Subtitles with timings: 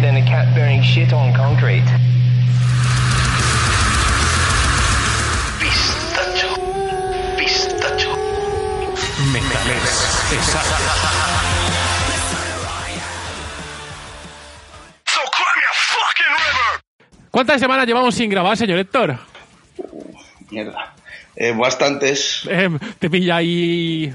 [0.00, 1.84] Been busier than a cat burning shit on concrete.
[5.60, 6.48] Pistacho.
[7.36, 8.12] Pistacho.
[9.32, 9.96] Metales
[10.30, 10.80] pesados.
[15.06, 16.80] So cry me a fucking river.
[17.30, 19.18] ¿Cuántas semanas llevamos sin grabar, señor Héctor?
[20.50, 20.94] Mierda.
[21.36, 22.46] Eh, bastantes.
[22.48, 24.12] Eh, ¿Te pilla ahí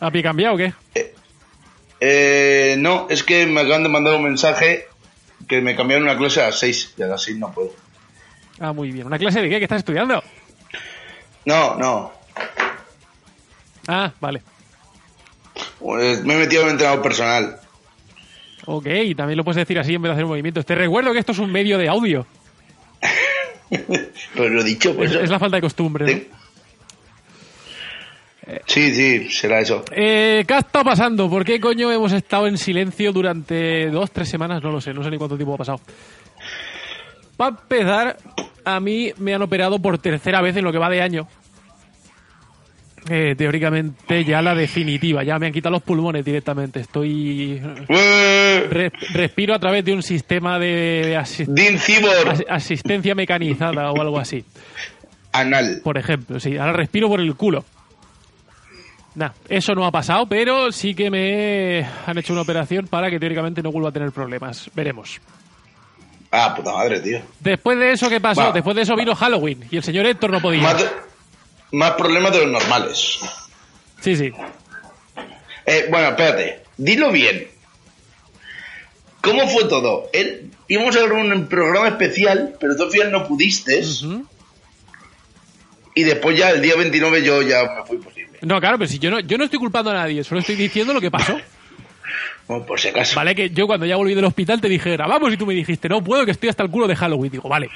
[0.00, 0.72] a pie cambiado o qué?
[2.00, 4.86] Eh, no, es que me acaban de mandar un mensaje
[5.48, 7.72] que me cambiaron una clase a las 6 y a las 6 no puedo.
[8.58, 9.06] Ah, muy bien.
[9.06, 9.58] ¿Una clase de qué?
[9.58, 10.22] ¿Qué estás estudiando?
[11.44, 12.12] No, no.
[13.88, 14.42] Ah, vale.
[15.78, 17.60] Pues me he metido en un entrenador personal.
[18.66, 18.86] Ok,
[19.16, 20.64] también lo puedes decir así en vez de hacer movimientos.
[20.64, 22.26] Te recuerdo que esto es un medio de audio.
[24.34, 25.10] Pero lo dicho, pues.
[25.10, 26.28] Es, es la falta de costumbre.
[26.30, 26.41] ¿no?
[28.66, 28.94] Sí.
[28.94, 29.84] Sí, será eso.
[29.92, 31.28] Eh, ¿Qué ha estado pasando?
[31.30, 34.62] ¿Por qué coño hemos estado en silencio durante dos, tres semanas?
[34.62, 35.80] No lo sé, no sé ni cuánto tiempo ha pasado.
[37.36, 38.16] Para empezar,
[38.64, 41.26] a mí me han operado por tercera vez en lo que va de año.
[43.10, 46.78] Eh, teóricamente ya la definitiva, ya me han quitado los pulmones directamente.
[46.80, 47.60] Estoy.
[47.88, 48.66] ¡Eh!
[48.70, 53.90] re- respiro a través de un sistema de, de asi- Dean Cibor, as- asistencia mecanizada
[53.90, 54.44] o algo así.
[55.32, 55.80] anal.
[55.82, 57.64] Por ejemplo, sí, ahora respiro por el culo.
[59.14, 63.20] Nah, eso no ha pasado, pero sí que me han hecho una operación para que
[63.20, 64.70] teóricamente no vuelva a tener problemas.
[64.74, 65.20] Veremos.
[66.30, 67.20] Ah, puta madre, tío.
[67.40, 68.52] Después de eso, ¿qué pasó?
[68.52, 70.62] Después de eso vino Halloween y el señor Héctor no podía.
[70.62, 70.88] Más, de-
[71.72, 73.18] más problemas de los normales.
[74.00, 74.32] Sí, sí.
[75.66, 76.62] Eh, bueno, espérate.
[76.78, 77.48] Dilo bien.
[79.20, 80.08] ¿Cómo fue todo?
[80.12, 83.82] Él, íbamos a ver un programa especial, pero tú al final no pudiste.
[85.94, 88.11] Y después ya, el día 29, yo ya me fui posible.
[88.42, 90.92] No, claro, pero si yo no, yo no estoy culpando a nadie, solo estoy diciendo
[90.92, 91.40] lo que pasó.
[92.48, 93.14] Bueno, por si acaso.
[93.14, 95.88] Vale, que yo cuando ya volví del hospital te dije, grabamos y tú me dijiste,
[95.88, 97.30] no puedo, que estoy hasta el culo de Halloween.
[97.30, 97.70] Digo, vale,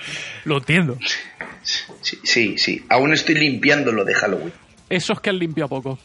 [0.45, 0.99] lo entiendo.
[1.63, 2.85] Sí, sí, sí.
[2.89, 4.53] Aún estoy limpiando lo de Halloween.
[4.91, 5.99] Esos que han limpiado poco.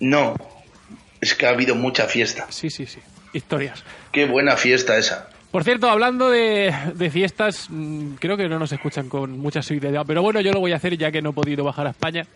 [0.00, 0.34] No.
[1.20, 2.46] Es que ha habido mucha fiesta.
[2.50, 3.00] Sí, sí, sí.
[3.32, 3.82] Historias.
[4.12, 5.30] Qué buena fiesta esa.
[5.50, 10.04] Por cierto, hablando de, de fiestas, mm, creo que no nos escuchan con mucha seguridad,
[10.06, 12.26] pero bueno, yo lo voy a hacer ya que no he podido bajar a España.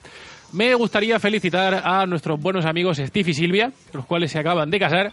[0.53, 4.79] Me gustaría felicitar a nuestros buenos amigos Steve y Silvia, los cuales se acaban de
[4.79, 5.13] casar.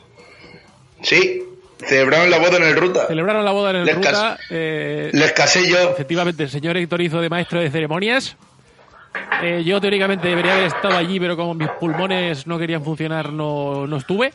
[1.01, 1.41] Sí.
[1.85, 3.05] Celebraron la boda en el ruta.
[3.07, 4.11] Celebraron la boda en el Les Ruta.
[4.11, 5.89] cas- eh, Les casé yo.
[5.91, 8.37] efectivamente, el señor Héctor hizo de maestro de ceremonias.
[9.43, 13.85] Eh, yo teóricamente debería haber estado allí, pero como mis pulmones no querían funcionar, no,
[13.87, 14.33] no estuve.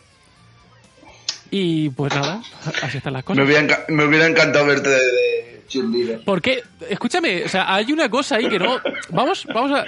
[1.51, 2.43] Y pues nada,
[2.83, 3.45] así están las Me cosas.
[3.45, 6.21] hubiera, me hubiera encantado verte de, de.
[6.25, 8.79] Porque, escúchame, o sea, hay una cosa ahí que no.
[9.11, 9.85] Vamos, vamos a.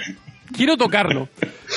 [0.55, 1.29] Quiero tocarlo,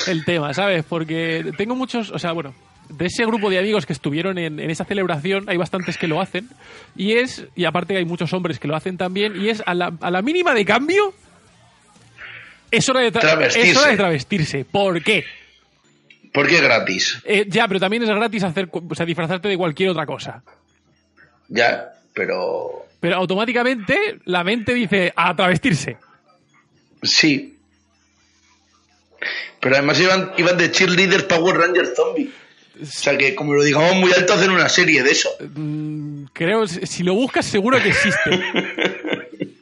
[0.07, 0.83] el tema, ¿sabes?
[0.87, 2.11] Porque tengo muchos.
[2.11, 2.53] O sea, bueno,
[2.89, 6.19] de ese grupo de amigos que estuvieron en, en esa celebración, hay bastantes que lo
[6.21, 6.49] hacen.
[6.95, 7.45] Y es.
[7.55, 9.39] Y aparte hay muchos hombres que lo hacen también.
[9.41, 11.13] Y es a la, a la mínima de cambio.
[12.69, 14.65] Es hora de, es hora de travestirse.
[14.65, 15.23] ¿Por qué?
[16.33, 17.21] Porque es gratis.
[17.25, 20.43] Eh, ya, pero también es gratis hacer, cu- o sea, disfrazarte de cualquier otra cosa.
[21.47, 22.85] Ya, pero.
[22.99, 25.97] Pero automáticamente la mente dice a travestirse.
[27.01, 27.56] Sí.
[29.59, 32.31] Pero además iban, iban de cheerleaders Power Rangers Zombie.
[32.81, 35.29] O sea que, como lo digamos muy alto, hacen una serie de eso.
[35.55, 38.29] Mm, Creo, si lo buscas, seguro que existe.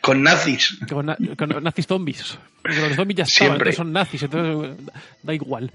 [0.00, 0.78] Con nazis.
[0.88, 2.36] Con, na- con nazis zombies.
[2.60, 4.76] Porque los zombies ya estaban, entonces son nazis, entonces
[5.22, 5.70] da igual.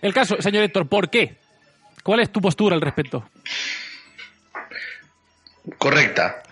[0.00, 1.36] El caso, señor Héctor, ¿por qué?
[2.04, 3.28] ¿Cuál es tu postura al respecto?
[5.78, 6.42] Correcta.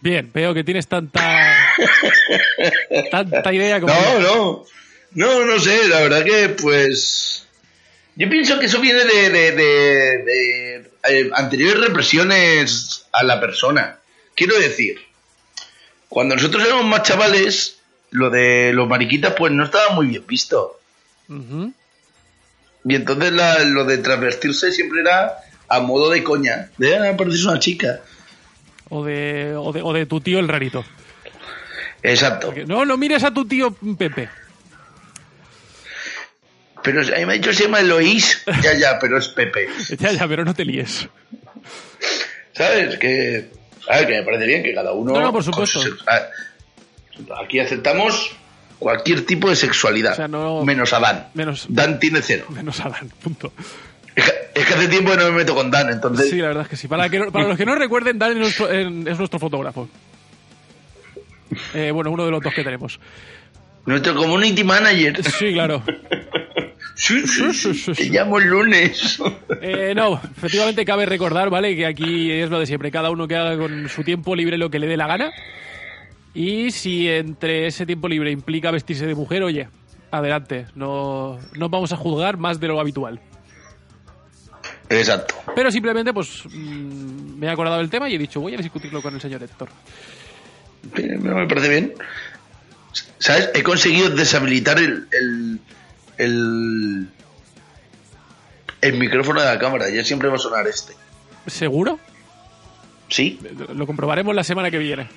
[0.00, 1.20] Bien, veo que tienes tanta
[3.10, 4.20] tanta idea como No, yo.
[4.20, 4.64] no.
[5.12, 5.88] No, no sé.
[5.88, 7.46] La verdad que, pues.
[8.16, 13.98] Yo pienso que eso viene de, de, de- de, eh, anteriores represiones a la persona.
[14.34, 14.98] Quiero decir,
[16.08, 17.78] cuando nosotros éramos más chavales,
[18.10, 20.80] lo de los mariquitas, pues no estaba muy bien visto.
[22.84, 25.34] Y entonces la- lo de transvestirse siempre era
[25.68, 26.70] a modo de coña.
[26.76, 28.00] De, ah, pareces una chica.
[28.88, 30.84] o, de, o, de, o de tu tío el rarito.
[32.02, 32.52] Exacto.
[32.66, 34.28] No, no mires a tu tío Pepe.
[36.82, 38.42] Pero a mí me ha dicho se llama Eloís.
[38.62, 39.68] Ya, ya, pero es Pepe.
[39.98, 41.08] Ya, ya, pero no te líes.
[42.52, 42.98] ¿Sabes?
[42.98, 43.50] Que,
[43.88, 45.12] a ver, que me parece bien que cada uno...
[45.12, 45.80] No, no, por supuesto.
[45.80, 46.28] ver,
[47.44, 48.32] Aquí aceptamos
[48.78, 51.28] cualquier tipo de sexualidad, O sea, no- menos a Dan.
[51.34, 52.46] Menos- Dan tiene cero.
[52.50, 53.52] Menos Adán, punto.
[54.14, 56.30] Es que, es que hace tiempo que no me meto con Dan, entonces...
[56.30, 56.88] Sí, la verdad es que sí.
[56.88, 59.88] Para, que, para los que no recuerden, Dan es nuestro, en- es nuestro fotógrafo.
[61.74, 63.00] Eh, bueno, uno de los dos que tenemos.
[63.86, 65.22] Nuestro community manager.
[65.24, 65.82] Sí, claro.
[66.98, 69.18] Sí, sí, Sí, Te llamo el lunes.
[69.60, 71.74] Eh, no, efectivamente cabe recordar, ¿vale?
[71.74, 72.90] Que aquí es lo de siempre.
[72.90, 75.32] Cada uno que haga con su tiempo libre lo que le dé la gana.
[76.34, 79.68] Y si entre ese tiempo libre implica vestirse de mujer, oye,
[80.10, 80.66] adelante.
[80.74, 83.20] No, no vamos a juzgar más de lo habitual.
[84.88, 85.34] Exacto.
[85.54, 89.02] Pero simplemente, pues, mm, me he acordado del tema y he dicho, voy a discutirlo
[89.02, 89.68] con el señor Héctor.
[90.96, 91.94] Me parece bien.
[93.18, 93.50] ¿Sabes?
[93.54, 95.60] He conseguido deshabilitar el, el,
[96.18, 97.08] el,
[98.80, 99.88] el micrófono de la cámara.
[99.90, 100.94] Ya siempre va a sonar este.
[101.46, 101.98] ¿Seguro?
[103.08, 103.38] ¿Sí?
[103.74, 105.08] Lo comprobaremos la semana que viene.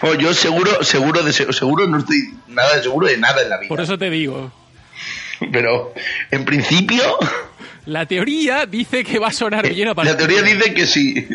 [0.00, 3.58] Bueno, yo seguro, seguro, de, seguro no estoy nada de seguro de nada en la
[3.58, 3.68] vida.
[3.68, 4.52] Por eso te digo.
[5.52, 5.92] Pero
[6.30, 7.02] en principio,
[7.86, 11.28] La teoría dice que va a sonar bien a la teoría dice que sí.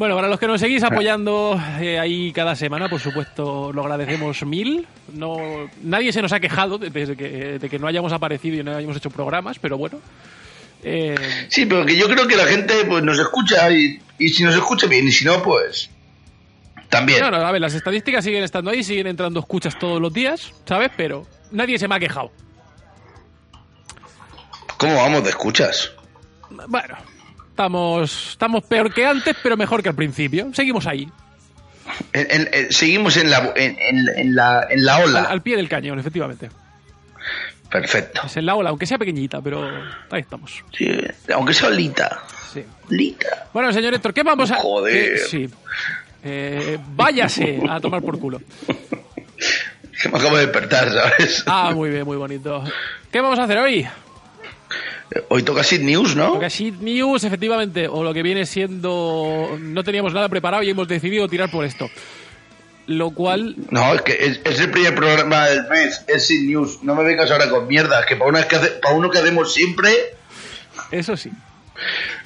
[0.00, 4.42] Bueno, para los que nos seguís apoyando eh, ahí cada semana, por supuesto, lo agradecemos
[4.46, 4.86] mil.
[5.12, 5.36] No,
[5.82, 8.74] nadie se nos ha quejado de, de que, de que no hayamos aparecido y no
[8.74, 10.00] hayamos hecho programas, pero bueno.
[10.82, 11.14] Eh,
[11.50, 14.54] Sí, pero que yo creo que la gente pues nos escucha y, y si nos
[14.54, 15.90] escucha bien y si no, pues
[16.88, 17.20] también.
[17.20, 20.54] no, no, a ver, las estadísticas siguen estando ahí, siguen entrando escuchas todos los días,
[20.64, 20.90] ¿sabes?
[20.96, 22.32] Pero nadie se me ha quejado.
[24.78, 25.92] ¿Cómo vamos de escuchas?
[26.48, 26.96] Bueno,
[27.64, 30.48] estamos, estamos peor que antes, pero mejor que al principio.
[30.54, 31.06] Seguimos ahí,
[32.14, 35.20] En- en- en- seguimos en la, en, la, en la ola.
[35.20, 36.48] al, al pie del cañón, efectivamente.
[37.70, 38.22] Perfecto.
[38.24, 39.62] Es en la ola, aunque sea pequeñita, pero
[40.10, 40.64] ahí estamos.
[40.76, 40.88] Sí,
[41.34, 42.22] aunque sea Lita.
[42.52, 42.64] Sí.
[42.88, 43.48] Lita.
[43.52, 44.56] Bueno, señor Héctor, ¿qué vamos a...?
[44.56, 45.14] Joder.
[45.14, 45.48] Eh, sí.
[46.24, 48.40] Eh, váyase a tomar por culo.
[50.02, 51.42] Que me acabo de despertar, ¿sabes?
[51.46, 52.64] Ah, muy bien, muy bonito.
[53.12, 53.86] ¿Qué vamos a hacer hoy?
[55.28, 56.30] Hoy toca Sid News, ¿no?
[56.34, 59.56] Porque Sheet News, efectivamente, o lo que viene siendo...
[59.60, 61.90] No teníamos nada preparado y hemos decidido tirar por esto.
[62.86, 63.56] Lo cual...
[63.70, 66.78] No, es que es, es el primer programa del mes, es Sid News.
[66.82, 69.52] No me vengas ahora con mierda, que para, una que hace- para uno que hacemos
[69.52, 69.90] siempre,
[70.92, 71.30] Eso sí.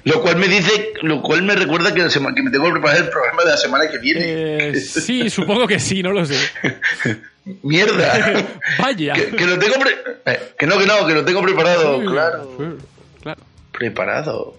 [0.05, 2.73] lo cual me dice, lo cual me recuerda que, la sema- que me tengo que
[2.73, 4.21] preparar el programa de la semana que viene.
[4.69, 6.37] Eh, sí, supongo que sí, no lo sé.
[7.63, 8.47] Mierda.
[8.79, 9.15] Vaya.
[9.15, 12.51] que, que lo tengo pre- eh, que no, que no, que lo tengo preparado, claro.
[12.59, 12.65] Sí,
[13.23, 13.41] Claro.
[13.73, 14.57] Preparado.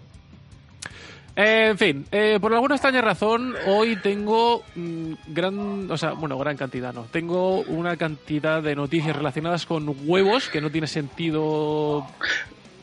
[1.37, 6.37] Eh, en fin, eh, por alguna extraña razón, hoy tengo mm, gran, o sea, bueno,
[6.37, 7.03] gran cantidad, no.
[7.11, 12.07] Tengo una cantidad de noticias relacionadas con huevos que no tiene sentido.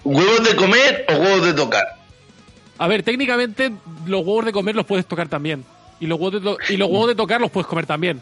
[0.04, 1.86] ¿Huevos de comer o huevos de tocar?
[2.78, 3.72] A ver, técnicamente
[4.06, 5.64] los huevos de comer los puedes tocar también.
[5.98, 8.20] Y los huevos de, to- y los huevos de tocar los puedes comer también.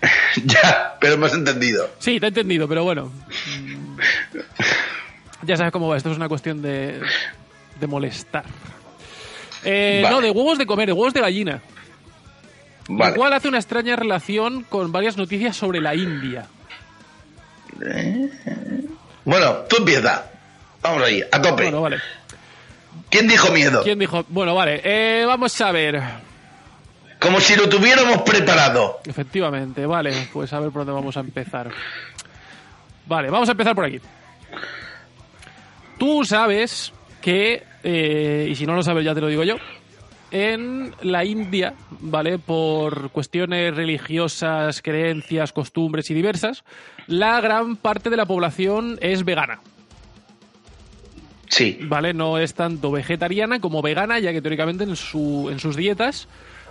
[0.44, 1.90] ya, pero me has entendido.
[1.98, 3.10] Sí, te he entendido, pero bueno.
[5.42, 7.00] Ya sabes cómo va, esto es una cuestión de,
[7.80, 8.44] de molestar.
[9.64, 10.14] Eh, Vale.
[10.14, 11.60] No, de huevos de comer, de huevos de gallina.
[12.88, 13.10] Vale.
[13.12, 16.46] Lo cual hace una extraña relación con varias noticias sobre la India.
[19.24, 20.30] Bueno, tú empieza.
[20.82, 21.64] Vamos ahí, a tope.
[21.64, 21.98] Bueno, vale.
[23.10, 23.82] ¿Quién dijo miedo?
[23.82, 24.24] ¿Quién dijo?
[24.28, 24.80] Bueno, vale.
[24.84, 26.00] eh, vamos a ver.
[27.20, 29.00] Como si lo tuviéramos preparado.
[29.04, 30.28] Efectivamente, vale.
[30.32, 31.70] Pues a ver por dónde vamos a empezar.
[33.06, 34.00] Vale, vamos a empezar por aquí.
[35.98, 39.56] Tú sabes que, eh, y si no lo sabes ya te lo digo yo,
[40.30, 42.38] en la India, ¿vale?
[42.38, 46.64] Por cuestiones religiosas, creencias, costumbres y diversas,
[47.06, 49.60] la gran parte de la población es vegana.
[51.48, 51.78] Sí.
[51.82, 52.12] ¿vale?
[52.12, 56.28] No es tanto vegetariana como vegana, ya que teóricamente en, su, en sus dietas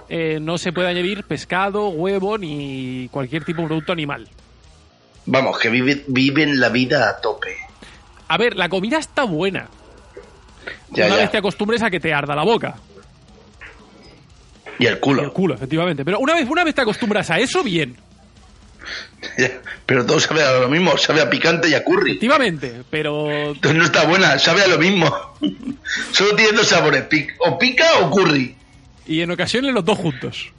[0.09, 4.27] eh, no se puede añadir pescado, huevo ni cualquier tipo de producto animal.
[5.25, 7.57] Vamos, que vive- viven la vida a tope.
[8.29, 9.67] A ver, la comida está buena.
[10.91, 11.21] Ya, una ya.
[11.21, 12.75] vez te acostumbres a que te arda la boca.
[14.79, 15.21] Y el culo.
[15.21, 16.03] Y el culo, efectivamente.
[16.05, 17.95] Pero una vez, una vez te acostumbras a eso, bien.
[19.85, 22.11] Pero todo sabe a lo mismo, sabe a picante y a curry.
[22.11, 22.83] Efectivamente.
[22.89, 25.13] Pero Entonces no está buena, sabe a lo mismo.
[26.11, 27.05] Solo tiene dos sabores,
[27.39, 28.55] o pica o curry.
[29.07, 30.51] Y en ocasiones los dos juntos.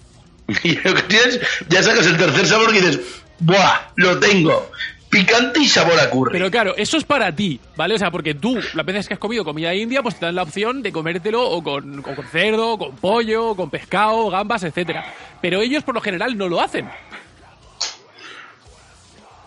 [0.62, 3.00] Y que tienes, ya sacas el tercer sabor y dices,
[3.38, 3.80] ¡buah!
[3.96, 4.70] Lo tengo.
[5.10, 6.32] Picante y sabor a curry.
[6.32, 7.94] Pero claro, eso es para ti, ¿vale?
[7.94, 10.42] O sea, porque tú, las veces que has comido comida india, pues te dan la
[10.42, 14.62] opción de comértelo o con, o con cerdo, o con pollo, o con pescado, gambas,
[14.64, 15.12] etcétera.
[15.40, 16.88] Pero ellos por lo general no lo hacen.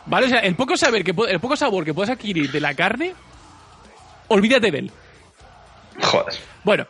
[0.05, 0.25] ¿Vale?
[0.25, 3.13] O sea, el poco, saber que, el poco sabor que puedes adquirir de la carne,
[4.27, 4.91] olvídate de él.
[6.01, 6.33] Joder.
[6.63, 6.87] Bueno,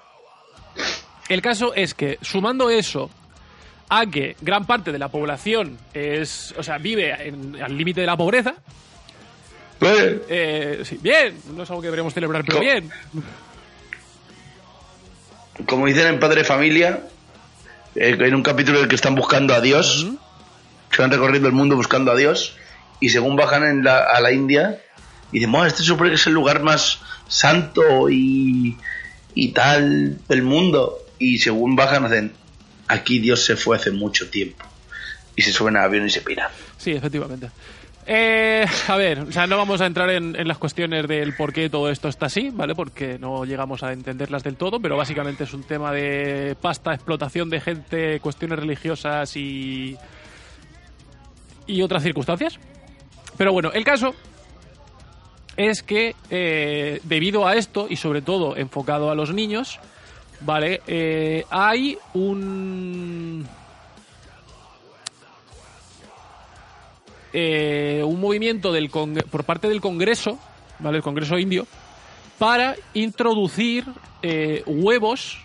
[1.34, 3.10] el caso es que sumando eso
[3.90, 8.08] a que gran parte de la población es, o sea, vive en- al límite de
[8.08, 8.56] la pobreza,
[9.84, 12.92] Eh, eh, sí, bien, no es algo que deberíamos celebrar, pero Co- bien.
[15.66, 17.02] como dicen en Padre Familia,
[17.96, 20.08] eh, en un capítulo en el que están buscando a Dios,
[20.92, 22.56] se van recorriendo el mundo buscando a Dios,
[23.00, 24.80] y según bajan en la- a la India,
[25.32, 28.78] dicen, "Buah, este se supone que es el lugar más santo y,
[29.34, 31.00] y tal del mundo.
[31.22, 32.34] Y según bajan, hacen,
[32.88, 34.66] aquí Dios se fue hace mucho tiempo.
[35.36, 36.50] Y se suben al avión y se piran.
[36.78, 37.52] Sí, efectivamente.
[38.08, 41.54] Eh, a ver, o sea, no vamos a entrar en, en las cuestiones del por
[41.54, 42.74] qué todo esto está así, ¿vale?
[42.74, 47.52] Porque no llegamos a entenderlas del todo, pero básicamente es un tema de pasta, explotación
[47.52, 49.96] de gente, cuestiones religiosas y.
[51.68, 52.60] y otras circunstancias.
[53.38, 54.16] Pero bueno, el caso
[55.56, 59.80] es que eh, debido a esto, y sobre todo enfocado a los niños,
[60.42, 60.82] ¿vale?
[60.88, 63.48] Eh, hay un.
[67.34, 70.38] eh, un movimiento del por parte del Congreso,
[70.80, 70.98] ¿vale?
[70.98, 71.68] El Congreso indio,
[72.38, 73.86] para introducir
[74.22, 75.40] eh, huevos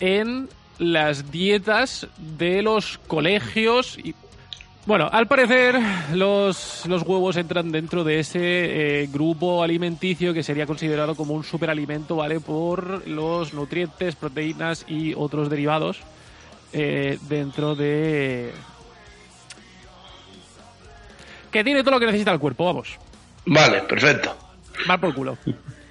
[0.00, 0.48] en
[0.78, 4.14] las dietas de los colegios y
[4.86, 5.78] bueno, al parecer
[6.12, 8.40] los, los huevos entran dentro de ese
[9.02, 12.40] eh, grupo alimenticio que sería considerado como un superalimento, ¿vale?
[12.40, 16.00] Por los nutrientes, proteínas y otros derivados
[16.72, 18.52] eh, dentro de...
[21.50, 22.98] Que tiene todo lo que necesita el cuerpo, vamos.
[23.44, 24.34] Vale, perfecto.
[24.86, 25.38] Mal por culo.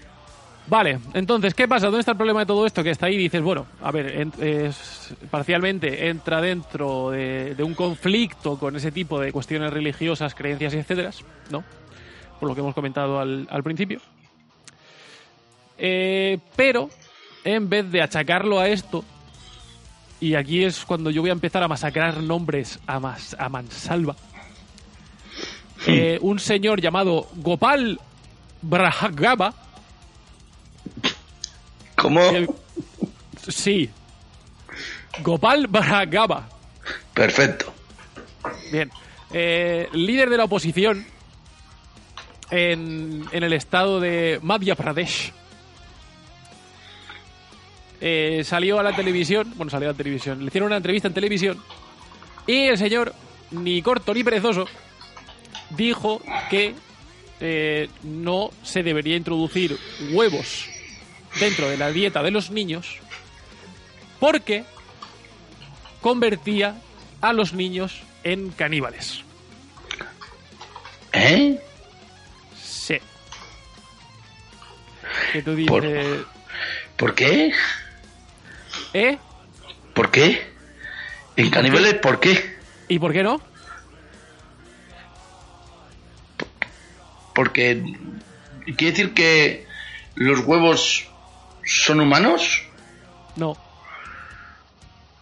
[0.67, 1.87] Vale, entonces, ¿qué pasa?
[1.87, 2.81] ¿Dónde está el problema de todo esto?
[2.83, 7.63] Que está ahí y dices, bueno, a ver, en- es- parcialmente entra dentro de, de
[7.63, 11.11] un conflicto con ese tipo de cuestiones religiosas, creencias y etcétera,
[11.49, 11.63] ¿no?
[12.39, 13.99] Por lo que hemos comentado al, al principio.
[15.77, 16.89] Eh, pero,
[17.43, 19.03] en vez de achacarlo a esto,
[20.21, 24.15] y aquí es cuando yo voy a empezar a masacrar nombres a, mas- a mansalva,
[25.87, 27.99] eh, un señor llamado Gopal
[28.61, 29.53] Brahagaba,
[32.01, 32.21] ¿Cómo?
[32.31, 32.49] el-
[33.47, 33.89] sí,
[35.21, 36.49] Gopal Brahagaba,
[37.13, 37.73] Perfecto.
[38.71, 38.89] bien,
[39.31, 41.05] eh, líder de la oposición
[42.49, 45.31] en, en el estado de Madhya Pradesh.
[48.03, 51.13] Eh, salió a la televisión, bueno, salió a la televisión, le hicieron una entrevista en
[51.13, 51.61] televisión
[52.47, 53.13] y el señor,
[53.51, 54.65] ni corto ni perezoso,
[55.69, 56.73] dijo que
[57.39, 59.77] eh, no se debería introducir
[60.13, 60.67] huevos
[61.39, 62.97] dentro de la dieta de los niños
[64.19, 64.63] porque
[66.01, 66.75] convertía
[67.21, 69.23] a los niños en caníbales.
[71.13, 71.59] ¿Eh?
[72.61, 72.97] Sí.
[75.33, 76.25] Que tú Por- dices,
[76.97, 77.51] ¿Por qué?
[78.93, 79.17] ¿eh?
[79.93, 80.49] ¿Por qué?
[81.35, 82.57] ¿En caníbales por qué?
[82.87, 83.41] ¿Y por qué no?
[87.33, 87.81] Porque
[88.77, 89.65] quiere decir que
[90.15, 91.07] los huevos
[91.71, 92.63] son humanos.
[93.35, 93.55] No.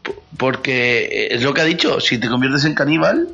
[0.03, 3.27] P- Porque es lo que ha dicho, si te conviertes en caníbal,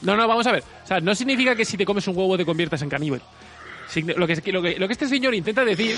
[0.00, 0.62] No, no, vamos a ver.
[0.84, 3.22] O sea, no significa que si te comes un huevo te conviertas en caníbal.
[3.90, 5.96] Signi- Lo que, lo, que, lo que este señor intenta decir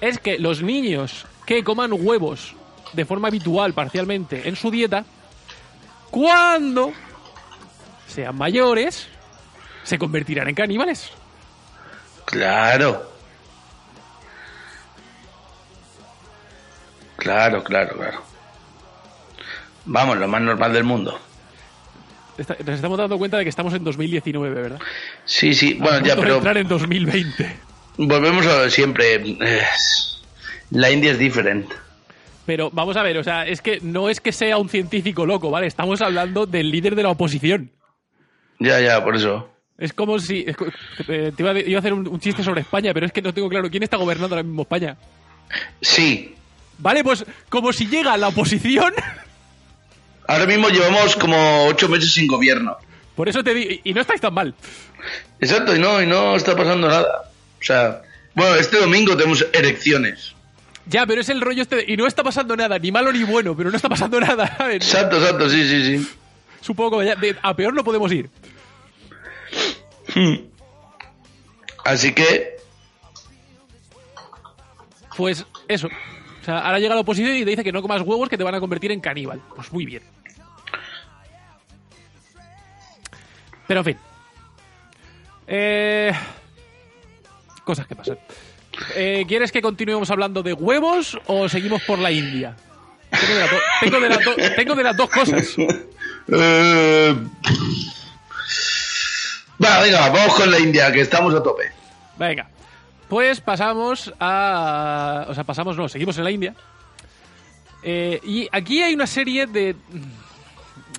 [0.00, 2.54] es que los niños que coman huevos
[2.92, 5.04] de forma habitual, parcialmente, en su dieta,
[6.10, 6.92] cuando
[8.08, 9.06] sean mayores,
[9.84, 11.10] se convertirán en caníbales.
[12.24, 13.09] claro.
[17.20, 18.22] Claro, claro, claro.
[19.84, 21.18] Vamos, lo más normal del mundo.
[22.38, 24.80] Está- Nos estamos dando cuenta de que estamos en 2019, ¿verdad?
[25.24, 27.56] Sí, sí, bueno, A ya, pero entrar en 2020.
[27.98, 29.14] volvemos a lo de siempre.
[29.40, 30.22] Es-
[30.70, 31.74] La India es diferente.
[32.46, 35.50] Pero vamos a ver, o sea, es que no es que sea un científico loco,
[35.50, 35.66] ¿vale?
[35.66, 37.70] Estamos hablando del líder de la oposición.
[38.58, 39.50] Ya, ya, por eso.
[39.78, 40.44] Es como si.
[40.46, 40.56] es
[41.08, 43.22] eh, te iba a, iba a hacer un, un chiste sobre España, pero es que
[43.22, 44.96] no tengo claro quién está gobernando ahora mismo España.
[45.80, 46.34] Sí.
[46.80, 48.92] Vale, pues como si llega la oposición.
[50.26, 52.76] Ahora mismo llevamos como ocho meses sin gobierno.
[53.16, 53.80] Por eso te digo.
[53.84, 54.54] Y no estáis tan mal.
[55.40, 57.30] Exacto, y no, y no está pasando nada.
[57.60, 58.02] O sea,
[58.34, 60.34] bueno, este domingo tenemos elecciones.
[60.86, 61.76] Ya, pero es el rollo este.
[61.76, 64.56] de- y no está pasando nada, ni malo ni bueno, pero no está pasando nada.
[64.56, 64.76] ¿sabes?
[64.76, 66.08] Exacto, exacto, sí, sí, sí.
[66.60, 68.30] Supongo que ya- de- a peor no podemos ir.
[71.84, 72.56] Así que,
[75.16, 75.88] Pues eso.
[76.40, 78.44] O sea, ahora llega la oposición y te dice que no comas huevos que te
[78.44, 79.40] van a convertir en caníbal.
[79.54, 80.02] Pues muy bien.
[83.66, 83.96] Pero en fin.
[85.46, 86.12] Eh,
[87.64, 88.18] Cosas que pasan.
[88.96, 92.56] Eh, ¿Quieres que continuemos hablando de huevos o seguimos por la India?
[93.10, 95.54] Tengo de, las do- tengo de las do- tengo de las dos cosas.
[96.32, 97.16] Eh,
[99.64, 101.64] Va, venga, vamos con la India, que estamos a tope.
[102.16, 102.48] Venga.
[103.10, 105.26] Pues pasamos a.
[105.28, 106.54] O sea, pasamos, no, seguimos en la India.
[107.82, 109.74] Eh, y aquí hay una serie de.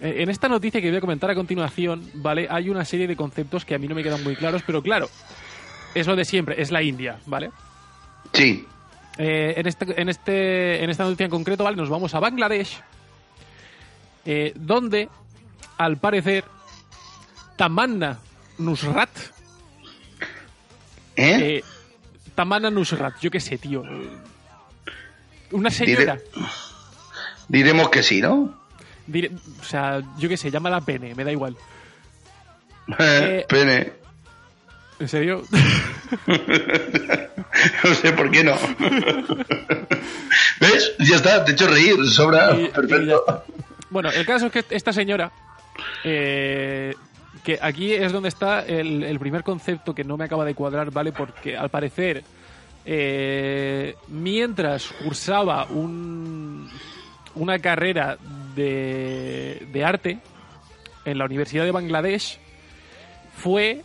[0.02, 2.48] En esta noticia que voy a comentar a continuación, ¿vale?
[2.50, 5.10] Hay una serie de conceptos que a mí no me quedan muy claros, pero claro,
[5.94, 7.52] es lo de siempre, es la India, ¿vale?
[8.34, 8.66] Sí.
[9.18, 11.78] Eh, en, este, en, este, en esta noticia en concreto, ¿vale?
[11.78, 12.82] Nos vamos a Bangladesh,
[14.26, 15.08] eh, donde,
[15.78, 16.46] al parecer,
[17.58, 18.20] Tamanna
[18.58, 19.12] Nusrat,
[21.16, 21.62] ¿Eh?
[22.32, 23.84] Eh, Tamanna Nusrat, yo qué sé, tío.
[23.86, 24.10] eh,
[25.52, 26.24] Una señora, Dire-
[27.48, 28.58] Diremos que sí, ¿no?
[29.08, 31.56] dire- o sea, yo qué sé, llámala pene, me da igual.
[33.00, 33.94] Eh, Pene.
[35.00, 35.44] ¿En serio?
[36.28, 38.56] no sé por qué no.
[40.60, 40.94] ¿Ves?
[41.00, 42.56] Ya está, te he hecho reír, sobra.
[42.60, 43.44] Y- Perfecto.
[43.90, 45.32] Bueno, el caso es que esta señora,
[46.04, 46.94] eh,
[47.44, 50.92] que aquí es donde está el, el primer concepto que no me acaba de cuadrar,
[50.92, 51.12] ¿vale?
[51.12, 52.24] Porque al parecer,
[52.86, 56.70] eh, mientras cursaba un,
[57.36, 58.18] una carrera
[58.56, 60.20] de, de arte
[61.06, 62.40] en la Universidad de Bangladesh,
[63.36, 63.84] fue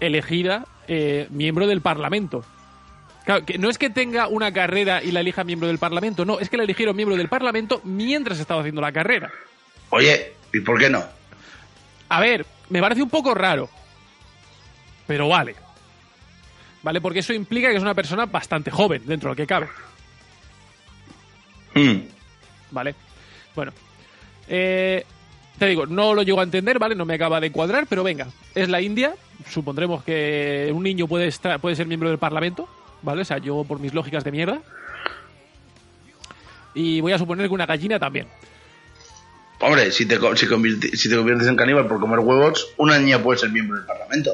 [0.00, 2.44] elegida eh, miembro del Parlamento.
[3.24, 6.40] Claro, que no es que tenga una carrera y la elija miembro del Parlamento, no,
[6.40, 9.30] es que la eligieron miembro del Parlamento mientras estaba haciendo la carrera.
[9.90, 11.04] Oye, ¿y por qué no?
[12.08, 13.68] A ver, me parece un poco raro,
[15.06, 15.54] pero vale.
[16.82, 19.68] Vale, porque eso implica que es una persona bastante joven dentro de lo que cabe.
[21.74, 22.00] Hmm.
[22.70, 22.94] ¿vale?
[23.54, 23.72] Bueno,
[24.48, 25.04] eh,
[25.58, 26.94] te digo, no lo llego a entender, ¿vale?
[26.94, 29.14] No me acaba de cuadrar, pero venga, es la India,
[29.50, 32.66] supondremos que un niño puede, estar, puede ser miembro del Parlamento,
[33.02, 33.20] ¿vale?
[33.20, 34.62] O sea, yo por mis lógicas de mierda.
[36.74, 38.28] Y voy a suponer que una gallina también.
[39.62, 43.18] Hombre, si te, si, convirti- si te conviertes en caníbal por comer huevos, una niña
[43.22, 44.32] puede ser miembro del Parlamento.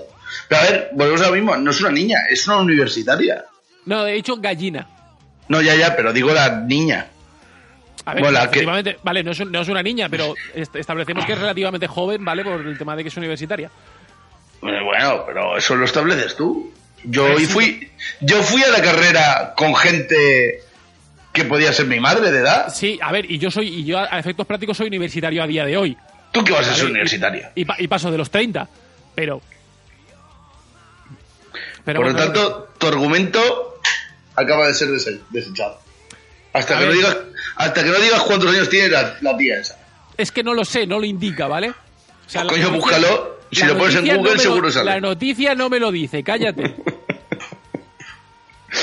[0.48, 3.44] Pero a ver, volvemos a lo mismo, no es una niña, es una universitaria.
[3.86, 4.88] No, de hecho, gallina.
[5.48, 7.06] No, ya, ya, pero digo la niña.
[8.04, 8.64] A ver, Bueno, la que-
[9.02, 12.24] vale, no es, un- no es una niña, pero est- establecemos que es relativamente joven,
[12.24, 12.42] ¿vale?
[12.42, 13.70] Por el tema de que es universitaria.
[14.62, 16.72] Eh, Bueno, pero eso lo estableces tú.
[17.04, 20.62] Yo hoy fui, yo fui a la carrera con gente
[21.32, 22.72] que podía ser mi madre de edad.
[22.74, 25.64] Sí, a ver, y yo soy, y yo a efectos prácticos soy universitario a día
[25.64, 25.96] de hoy.
[26.32, 26.90] ¿Tú qué vas a ser ¿vale?
[26.92, 27.52] universitaria?
[27.54, 28.68] Y, pa- y paso de los 30,
[29.14, 29.40] pero...
[31.84, 33.80] pero Por lo bueno, tanto, tu argumento
[34.36, 35.80] acaba de ser dese- desechado.
[36.52, 36.96] Hasta que, no ver.
[36.96, 37.16] digas,
[37.56, 39.78] hasta que no digas cuántos años tiene la, la tía esa.
[40.16, 41.70] Es que no lo sé, no lo indica, ¿vale?
[41.70, 41.74] O
[42.26, 43.38] sea, la Coño, búscalo.
[43.52, 44.84] Si lo pones en no Google, lo- seguro sale.
[44.90, 46.74] La noticia no me lo dice, cállate.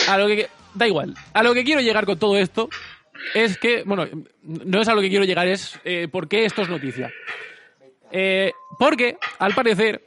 [0.08, 0.50] A lo que...
[0.76, 1.16] Da igual.
[1.34, 2.70] A lo que quiero llegar con todo esto
[3.34, 3.84] es que...
[3.84, 4.08] Bueno,
[4.44, 7.12] no es a lo que quiero llegar, es eh, por qué esto es noticia.
[8.12, 10.04] Eh, porque, al parecer...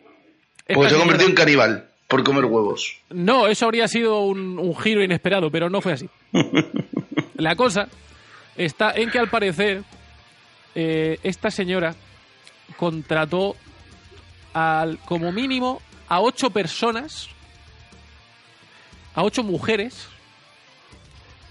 [0.72, 2.98] Pues se ha convertido en caníbal por comer huevos.
[3.10, 6.08] No, eso habría sido un, un giro inesperado, pero no fue así.
[7.34, 7.88] La cosa
[8.56, 9.82] está en que al parecer
[10.74, 11.94] eh, esta señora
[12.76, 13.56] contrató
[14.52, 17.28] al, como mínimo a ocho personas,
[19.14, 20.08] a ocho mujeres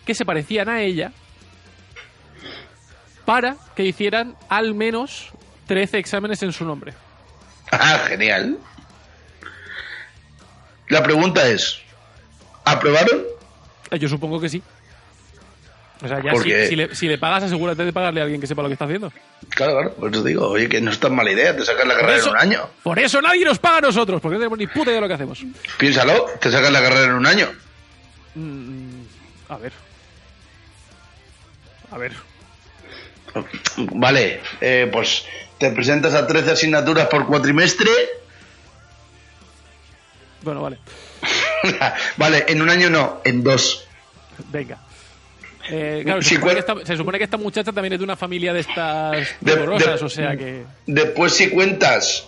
[0.07, 1.11] que se parecían a ella
[3.25, 5.29] para que hicieran al menos
[5.67, 6.93] 13 exámenes en su nombre.
[7.71, 8.57] Ah, genial.
[10.87, 11.81] La pregunta es,
[12.63, 13.21] ¿aprobaron?
[13.91, 14.63] Eh, Yo supongo que sí.
[16.01, 16.31] O sea, ya
[16.67, 18.85] si, le, si le pagas, asegúrate de pagarle a alguien que sepa lo que está
[18.85, 19.11] haciendo.
[19.49, 21.95] Claro, claro, por eso digo, oye, que no es tan mala idea, te sacas la
[21.95, 22.69] carrera eso, en un año.
[22.83, 25.07] por eso nadie nos paga a nosotros, porque no tenemos ni puta idea de lo
[25.07, 25.43] que hacemos.
[25.77, 27.49] Piénsalo, te sacas la carrera en un año.
[28.35, 29.01] Mm,
[29.49, 29.73] a ver.
[31.91, 32.13] A ver.
[33.77, 35.25] Vale, eh, pues
[35.57, 37.89] te presentas a 13 asignaturas por cuatrimestre.
[40.41, 40.77] Bueno, vale.
[42.17, 43.85] vale, en un año no, en dos.
[44.51, 44.79] Venga.
[45.69, 48.05] Eh, claro, se, supone cuál- que esta, se supone que esta muchacha también es de
[48.05, 50.63] una familia de estas De- dolorosas, de- o sea que...
[50.85, 52.25] Después si cuentas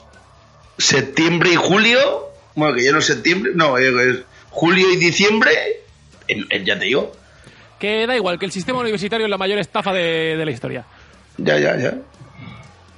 [0.78, 4.18] septiembre y julio, bueno, que ya no es septiembre, no, eh, es
[4.50, 5.52] julio y diciembre,
[6.28, 7.16] en- en- ya te digo,
[7.80, 10.86] Que da igual, que el sistema universitario es la mayor estafa de, de la historia.
[11.38, 11.94] ya, ya, ya.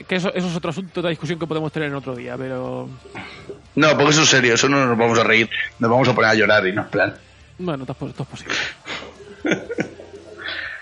[0.08, 2.90] Que eso, eso es otro asunto de discusión que podemos tener en otro día, pero...
[3.76, 6.32] No, porque eso es serio, eso no nos vamos a reír, nos vamos a poner
[6.32, 7.14] a llorar y no es plan.
[7.60, 8.56] Bueno, todo, es- posible.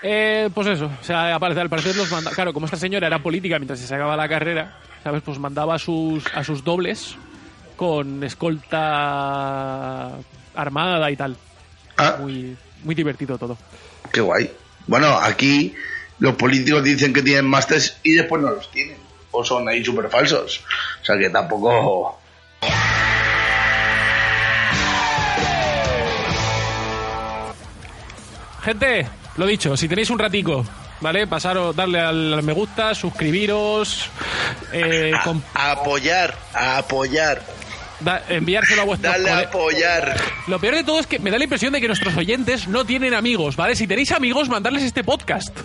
[0.02, 2.30] Eh, pues eso, o sea, al parecer, al parecer los manda...
[2.30, 5.20] Claro, como esta señora era política mientras se sacaba la carrera, ¿sabes?
[5.22, 7.16] Pues mandaba a sus, a sus dobles
[7.76, 10.12] con escolta
[10.54, 11.36] armada y tal.
[11.98, 13.58] Ah, Muy, muy divertido todo.
[14.12, 14.50] Qué guay.
[14.86, 15.74] Bueno, aquí
[16.18, 18.96] los políticos dicen que tienen másters y después no los tienen.
[19.30, 20.62] O son ahí súper falsos.
[21.02, 22.18] O sea que tampoco...
[28.62, 30.64] Gente, lo dicho, si tenéis un ratico,
[31.00, 31.26] ¿vale?
[31.26, 34.10] Pasaros, darle al, me gusta, suscribiros,
[34.72, 35.12] eh,
[35.54, 37.42] A apoyar, a apoyar.
[38.00, 40.16] Da- enviárselo a vuestros Dale a apoyar.
[40.46, 42.84] Lo peor de todo es que me da la impresión de que nuestros oyentes no
[42.84, 43.76] tienen amigos, ¿vale?
[43.76, 45.56] Si tenéis amigos, mandarles este podcast.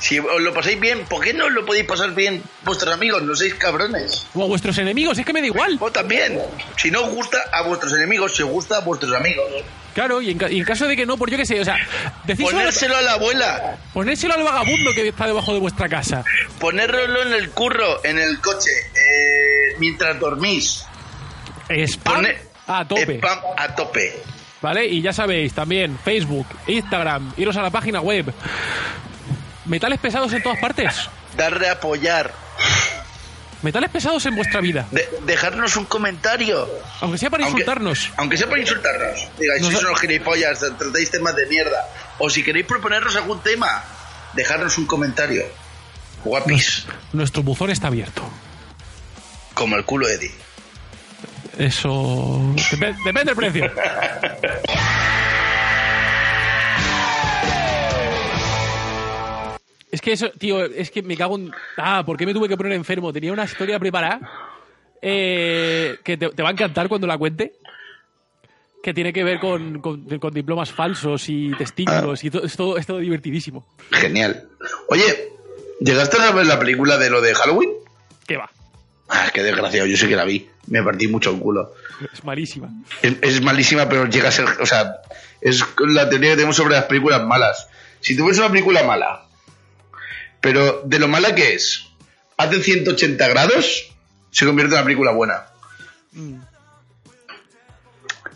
[0.00, 3.22] Si os lo pasáis bien, ¿por qué no lo podéis pasar bien vuestros amigos?
[3.22, 4.26] No seis cabrones.
[4.34, 5.78] O a vuestros enemigos, es que me da igual.
[5.80, 6.38] O también,
[6.76, 9.44] si no os gusta a vuestros enemigos, si os gusta a vuestros amigos.
[9.94, 11.64] Claro, y en, ca- y en caso de que no, pues yo qué sé, o
[11.64, 11.76] sea,
[12.24, 16.22] decís Ponérselo a la abuela, ponérselo al vagabundo que está debajo de vuestra casa.
[16.58, 20.84] ponéroslo en el curro, en el coche, eh, mientras dormís.
[21.68, 24.22] Spam Pone- a tope, Spam a tope.
[24.62, 24.86] ¿vale?
[24.86, 28.32] Y ya sabéis, también Facebook, Instagram, iros a la página web.
[29.66, 31.08] Metales pesados en todas partes.
[31.36, 32.32] Darle a apoyar.
[33.62, 34.86] Metales pesados en vuestra vida.
[34.90, 36.68] De- dejarnos un comentario.
[37.00, 38.10] Aunque sea para Aunque- insultarnos.
[38.18, 39.26] Aunque sea para insultarnos.
[39.38, 41.88] Digáis, Nos- sois unos gilipollas, tratáis temas de mierda.
[42.18, 43.82] O si queréis proponernos algún tema,
[44.34, 45.44] dejarnos un comentario.
[46.24, 48.22] Guapis, Nuestro buzón está abierto.
[49.54, 50.32] como el culo de Eddie.
[51.58, 52.40] Eso.
[52.72, 53.70] Dep- depende del precio.
[59.90, 61.52] Es que eso, tío, es que me cago en.
[61.76, 63.12] Ah, ¿por qué me tuve que poner enfermo?
[63.12, 64.20] Tenía una historia preparada
[65.00, 67.54] eh, que te, te va a encantar cuando la cuente.
[68.82, 72.76] Que tiene que ver con, con- con diplomas falsos y testículos y todo, es, todo,
[72.76, 73.64] es todo divertidísimo.
[73.92, 74.46] Genial.
[74.88, 75.30] Oye,
[75.80, 77.70] ¿llegaste a ver la película de lo de Halloween?
[78.26, 78.50] ¿Qué va?
[79.08, 80.50] Ah, qué desgraciado, yo sí que la vi.
[80.66, 81.74] Me partí mucho el culo.
[82.12, 82.70] Es malísima.
[83.02, 84.46] Es, es malísima, pero llega a ser.
[84.60, 84.96] O sea,
[85.40, 87.68] es la teoría que tenemos sobre las películas malas.
[88.00, 89.26] Si tú ves una película mala,
[90.40, 91.86] pero de lo mala que es,
[92.36, 93.94] hace 180 grados,
[94.30, 95.44] se convierte en una película buena.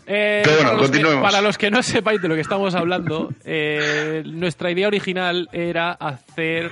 [0.07, 1.21] Eh, Pero bueno, para, los que, continuemos.
[1.21, 5.91] para los que no sepáis de lo que estamos hablando, eh, nuestra idea original era
[5.91, 6.71] hacer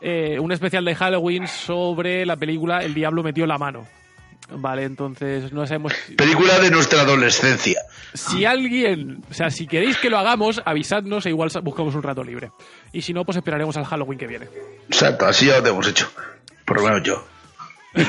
[0.00, 3.86] eh, un especial de Halloween sobre la película El Diablo metió la mano.
[4.52, 7.80] Vale, entonces no sabemos Película de nuestra adolescencia.
[8.14, 12.24] si alguien, o sea, si queréis que lo hagamos, avisadnos e igual buscamos un rato
[12.24, 12.50] libre.
[12.92, 14.48] Y si no, pues esperaremos al Halloween que viene.
[14.88, 16.10] Exacto, así ya lo tenemos hecho.
[16.64, 17.24] Por lo menos yo.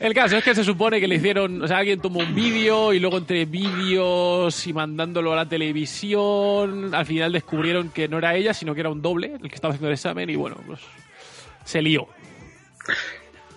[0.00, 2.92] El caso es que se supone que le hicieron, o sea, alguien tomó un vídeo
[2.92, 8.36] y luego entre vídeos y mandándolo a la televisión, al final descubrieron que no era
[8.36, 10.78] ella, sino que era un doble el que estaba haciendo el examen y bueno, pues
[11.64, 12.06] se lió.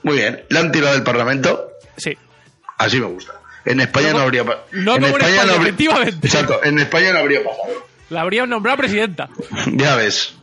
[0.03, 0.43] Muy bien.
[0.49, 1.71] La han tirado del Parlamento.
[1.97, 2.17] Sí.
[2.77, 3.33] Así me gusta.
[3.65, 6.27] En España No no, habría pa- no como en España, habría- efectivamente.
[6.27, 7.87] Exacto, en España no habría pasado.
[8.09, 9.29] La habrían nombrado presidenta.
[9.67, 10.33] Ya ves.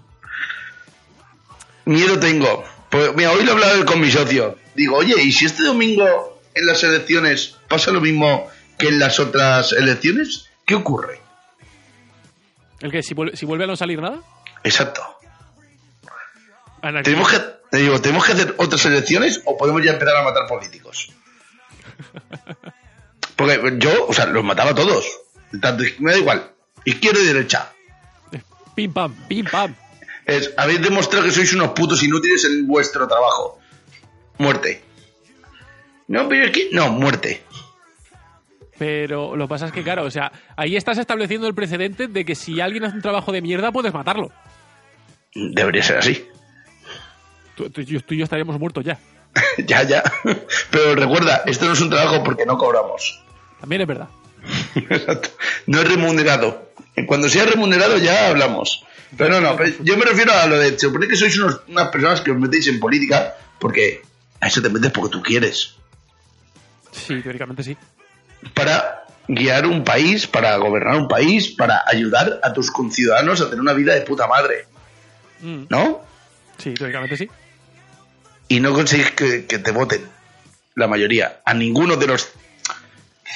[1.84, 2.64] Miedo tengo.
[2.90, 4.56] Pues, mira, hoy lo he hablado con mi socio.
[4.74, 8.48] Digo, oye, ¿y si este domingo en las elecciones pasa lo mismo
[8.78, 10.48] que en las otras elecciones?
[10.64, 11.20] ¿Qué ocurre?
[12.80, 14.20] El que si vuelve, si vuelve a no salir nada.
[14.64, 15.02] Exacto.
[16.82, 17.02] anarquía.
[17.14, 20.46] ¿Tenemos que, te digo, ¿tenemos que hacer otras elecciones o podemos ya empezar a matar
[20.46, 21.12] políticos?
[23.36, 25.06] Porque yo, o sea, los mataba a todos.
[25.60, 26.50] Tanto, me da igual.
[26.84, 27.72] Izquierda y derecha.
[28.74, 29.74] Pim pam, pim pam.
[30.24, 33.58] Es, habéis demostrado que sois unos putos inútiles en vuestro trabajo.
[34.38, 34.82] Muerte.
[36.06, 36.68] No, pero es que...
[36.72, 37.42] No, muerte.
[38.78, 42.24] Pero lo que pasa es que, claro, o sea, ahí estás estableciendo el precedente de
[42.24, 44.30] que si alguien hace un trabajo de mierda, puedes matarlo.
[45.34, 46.28] Debería ser así.
[47.58, 48.98] Tú, tú- yo- tú y yo estaríamos muertos ya.
[49.66, 50.02] ya, ya.
[50.70, 53.20] Pero recuerda, esto no es un trabajo porque no cobramos.
[53.60, 54.08] También es verdad.
[54.76, 55.30] Exacto.
[55.66, 56.70] No es remunerado.
[57.06, 58.84] Cuando sea remunerado ya hablamos.
[59.16, 60.70] Pero no, no, yo me refiero a lo de...
[60.78, 64.02] Se supone que sois unos- unas personas que os metéis en política porque
[64.40, 65.74] a eso te metes porque tú quieres.
[66.92, 67.76] Sí, teóricamente sí.
[68.54, 73.60] Para guiar un país, para gobernar un país, para ayudar a tus conciudadanos a tener
[73.60, 74.66] una vida de puta madre.
[75.40, 76.02] Mm, ¿No?
[76.58, 77.28] sí, teóricamente sí.
[78.48, 80.08] Y no conseguís que, que te voten.
[80.74, 81.40] La mayoría.
[81.44, 82.28] A ninguno de los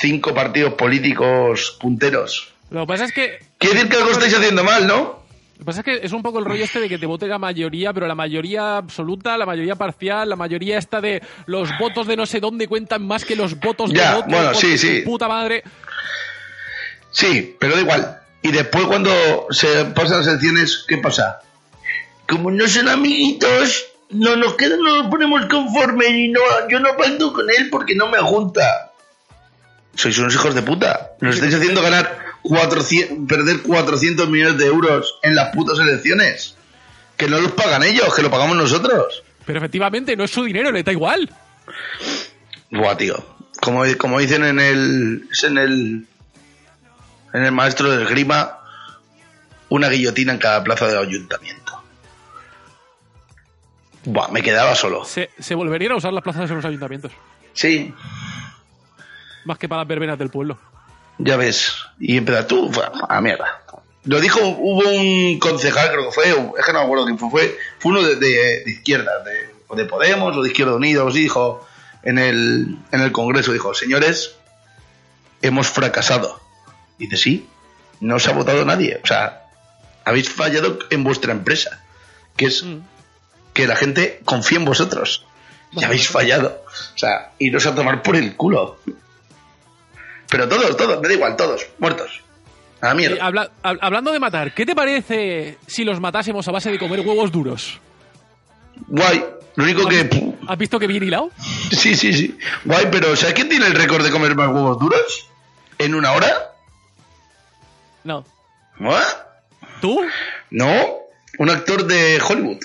[0.01, 2.53] cinco partidos políticos punteros.
[2.71, 5.23] Lo que pasa es que Quiere decir que algo estáis haciendo mal, ¿no?
[5.53, 7.27] Lo que pasa es que es un poco el rollo este de que te vote
[7.27, 12.07] la mayoría, pero la mayoría absoluta, la mayoría parcial, la mayoría esta de los votos
[12.07, 14.31] de no sé dónde cuentan más que los votos Ya, de otro.
[14.31, 15.03] bueno, sí, sí.
[15.05, 15.63] Puta madre.
[17.11, 18.19] Sí, pero da igual.
[18.43, 21.41] Y después cuando se pasan las elecciones, ¿qué pasa?
[22.27, 26.97] Como no son amiguitos, no nos quedan, no nos ponemos conformes y no, yo no
[26.97, 28.93] pacto con él porque no me junta.
[29.95, 31.13] Sois unos hijos de puta.
[31.21, 36.57] Nos estáis haciendo ganar 400, perder 400 millones de euros en las putas elecciones.
[37.17, 39.23] Que no los pagan ellos, que lo pagamos nosotros.
[39.45, 41.29] Pero efectivamente, no es su dinero, le da igual.
[42.71, 43.23] Buah, tío.
[43.61, 45.29] Como, como dicen en el.
[45.43, 46.07] En el.
[47.35, 48.59] En el maestro del grima.
[49.69, 51.62] Una guillotina en cada plaza del ayuntamiento.
[54.05, 55.05] Buah, me quedaba solo.
[55.05, 57.13] Se, se volverían a usar las plazas en los ayuntamientos.
[57.55, 57.95] Sí,
[59.45, 60.59] Más que para las verbenas del pueblo.
[61.19, 61.73] ya ves.
[62.01, 62.71] Y empezar tú,
[63.09, 63.63] a mierda.
[64.05, 67.31] Lo dijo, hubo un concejal, creo que fue, es que no me acuerdo quién fue,
[67.31, 71.15] fue, fue uno de, de- de izquierda, de, o de Podemos o de Izquierda Unidos,
[71.15, 71.65] y dijo
[72.03, 74.35] en el, en el Congreso, dijo, señores,
[75.41, 76.41] hemos fracasado.
[76.99, 77.49] Y dice, sí,
[78.01, 79.01] no se ha votado nadie.
[79.05, 79.45] O sea,
[80.05, 81.85] habéis fallado en vuestra empresa,
[82.37, 82.79] que es Mm.
[83.53, 85.27] Que la gente confía en vosotros.
[85.73, 86.63] Y habéis fallado.
[86.95, 88.79] O sea, iros a tomar por el culo.
[90.29, 92.21] Pero todos, todos, me da igual, todos, muertos.
[92.81, 93.25] A la Eh, mierda.
[93.25, 97.01] habla- hab- hablando de matar, ¿qué te parece si los matásemos a base de comer
[97.01, 97.79] huevos duros?
[98.89, 99.25] Guay.
[99.55, 100.35] Lo único que.
[100.49, 101.31] ¿Has visto que bien hilado?
[101.71, 102.39] Sí, sí, sí.
[102.65, 105.29] Guay, pero ¿sabes quién tiene el récord de comer más huevos duros?
[105.79, 106.53] ¿En una hora?
[108.05, 108.25] No.
[108.81, 109.03] ¿What?
[109.81, 110.01] ¿Tú?
[110.51, 110.99] No.
[111.39, 112.63] Un actor de Hollywood.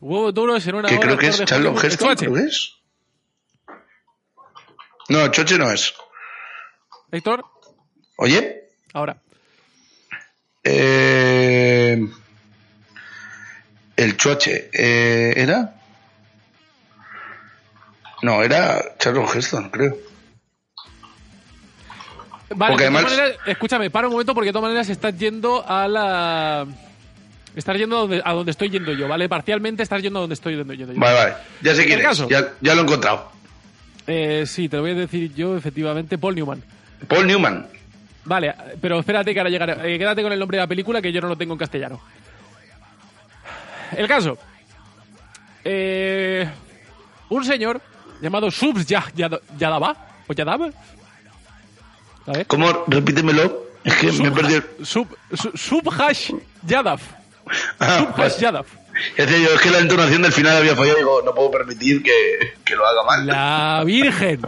[0.00, 1.84] Huevos duros en una Que hora, creo que es Hollywood.
[1.84, 2.10] Heston.
[2.10, 2.74] Escuche, creo que es.
[5.08, 5.92] No, Choche no es.
[7.10, 7.44] Héctor,
[8.16, 8.68] Oye.
[8.94, 9.16] ahora.
[10.62, 12.08] Eh,
[13.96, 14.70] el Choche.
[14.72, 15.74] Eh, ¿Era?
[18.22, 19.96] No, era Charlon Heston, creo.
[22.54, 25.64] Vale, Porque de todas maneras, escúchame, para un momento porque de todas maneras estás yendo
[25.66, 26.66] a la...
[27.56, 29.28] Estás yendo a donde, a donde estoy yendo yo, ¿vale?
[29.28, 30.86] Parcialmente estás yendo a donde estoy yendo yo.
[30.94, 31.34] Vale, vale.
[31.62, 32.18] Ya sé quién es.
[32.28, 33.30] Ya, ya lo he encontrado.
[34.06, 36.62] Eh, sí, te lo voy a decir yo, efectivamente, Paul Newman.
[37.08, 37.66] Paul Newman.
[38.24, 39.94] Vale, pero espérate que ahora llegaré.
[39.94, 42.00] Eh, quédate con el nombre de la película que yo no lo tengo en castellano.
[43.96, 44.38] El caso.
[45.64, 46.48] Eh,
[47.30, 47.80] un señor
[48.20, 49.96] llamado Subs Ya- Yad- Yadava.
[50.26, 50.34] ¿O
[52.32, 52.46] ver.
[52.46, 52.84] ¿Cómo?
[52.86, 53.64] Repítemelo.
[53.82, 54.62] Es que me he perdido.
[54.84, 56.32] Sub, Sub- Subhash
[56.64, 57.00] Yadav.
[57.78, 58.28] Ah.
[58.38, 58.66] Yadav.
[59.16, 59.26] Es
[59.60, 60.98] que la entonación del final había fallado.
[60.98, 63.26] Digo, no puedo permitir que, que lo haga mal.
[63.26, 64.40] La Virgen.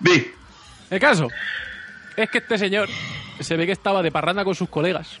[0.00, 0.30] Vi.
[0.90, 1.28] El caso
[2.16, 2.88] es que este señor
[3.38, 5.20] se ve que estaba de parranda con sus colegas.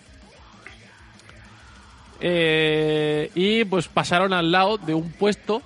[2.20, 5.62] Eh, y pues pasaron al lado de un puesto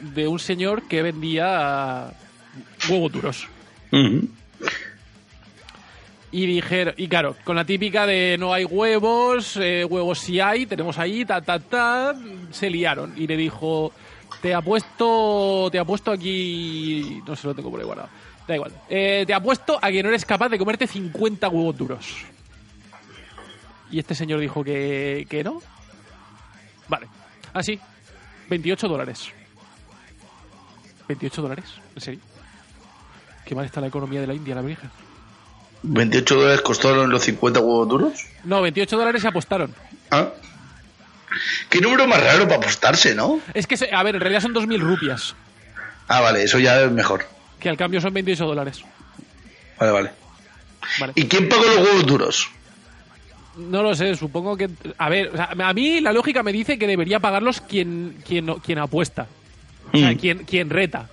[0.00, 2.12] de un señor que vendía
[2.88, 3.48] huevos duros.
[6.32, 10.66] Y dijeron, y claro, con la típica de no hay huevos, eh, huevos sí hay,
[10.66, 12.14] tenemos ahí, ta, ta, ta,
[12.50, 13.14] se liaron.
[13.16, 13.92] Y le dijo,
[14.42, 18.08] te apuesto, te apuesto aquí, no se lo tengo por ahí guardado.
[18.46, 18.72] Da igual.
[18.88, 22.14] Eh, te apuesto a que no eres capaz de comerte 50 huevos duros.
[23.90, 25.60] Y este señor dijo que, que no.
[26.88, 27.06] Vale.
[27.52, 27.78] Así.
[28.48, 29.32] 28 dólares.
[31.08, 31.66] ¿28 dólares?
[31.94, 32.20] ¿En serio?
[33.44, 34.90] Qué mal está la economía de la India, la Virgen.
[35.82, 38.12] 28 dólares costaron los 50 huevos duros.
[38.44, 39.74] No, 28 dólares se apostaron.
[40.10, 40.30] Ah.
[41.68, 43.40] Qué número más raro para apostarse, ¿no?
[43.54, 45.34] Es que, a ver, en realidad son 2.000 rupias.
[46.08, 47.26] Ah, vale, eso ya es mejor.
[47.60, 48.82] Que al cambio son 28 dólares.
[49.78, 50.10] Vale, vale.
[51.00, 51.12] Vale.
[51.16, 52.48] ¿Y quién pagó los huevos duros?
[53.56, 54.68] No lo sé, supongo que...
[54.98, 58.46] A ver, o sea, a mí la lógica me dice que debería pagarlos quien, quien,
[58.60, 59.26] quien apuesta.
[59.92, 60.16] O sea, Mm.
[60.16, 61.08] quien, quien reta.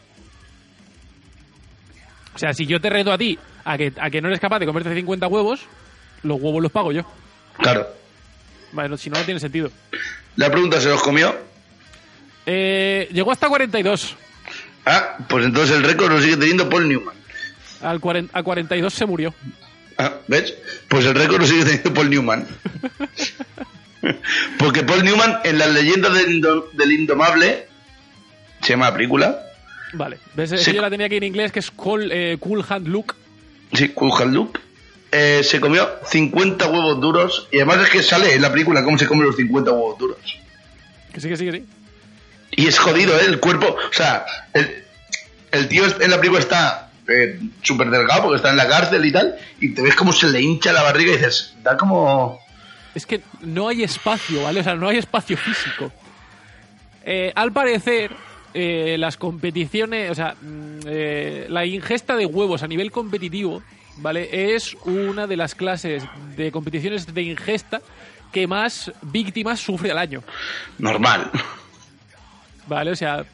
[2.36, 4.60] O sea, si yo te reto a ti a que, a que no eres capaz
[4.60, 5.62] de comerte 50 huevos,
[6.24, 7.04] los huevos los pago yo.
[7.58, 7.88] Claro.
[8.72, 9.72] Bueno, si no, no tiene sentido.
[10.36, 11.36] La pregunta se los comió.
[12.46, 14.16] Eh, llegó hasta 42.
[14.86, 17.16] Ah, pues entonces el récord lo sigue teniendo Paul Newman.
[17.82, 19.34] Al 40 a 42 se murió.
[19.98, 20.54] Ah, ¿ves?
[20.90, 22.48] Pues el récord lo sigue teniendo Paul Newman.
[24.60, 27.68] Porque Paul Newman en las leyendas del, Indo- del Indomable,
[28.62, 29.40] se llama la película,
[29.96, 30.18] Vale.
[30.34, 30.52] ¿Ves?
[30.52, 30.74] Es Sí.
[30.74, 33.16] yo la tenía aquí en inglés, que es Cool, eh, cool Hand Look.
[33.74, 33.94] Sí,
[34.28, 34.60] Luke,
[35.12, 38.98] eh, se comió 50 huevos duros y además es que sale en la película cómo
[38.98, 40.18] se comen los 50 huevos duros.
[41.12, 41.66] Que sí, que sí, que sí.
[42.52, 43.26] Y es jodido, ¿eh?
[43.28, 44.84] El cuerpo, o sea, el,
[45.52, 49.12] el tío en la película está eh, súper delgado porque está en la cárcel y
[49.12, 52.40] tal, y te ves como se le hincha la barriga y dices, da como...
[52.96, 54.60] Es que no hay espacio, ¿vale?
[54.60, 55.92] O sea, no hay espacio físico.
[57.04, 58.12] Eh, al parecer,
[58.54, 63.64] eh, las competiciones, o sea, mm, eh, la ingesta de huevos a nivel competitivo,
[63.98, 64.56] ¿vale?
[64.56, 66.04] Es una de las clases
[66.36, 67.82] de competiciones de ingesta
[68.32, 70.24] que más víctimas sufre al año,
[70.80, 71.30] Normal.
[72.68, 72.92] ¿vale?
[72.92, 73.26] O sea,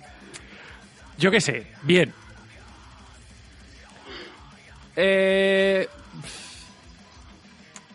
[1.18, 2.14] Yo qué sé, bien.
[4.96, 5.88] Eh,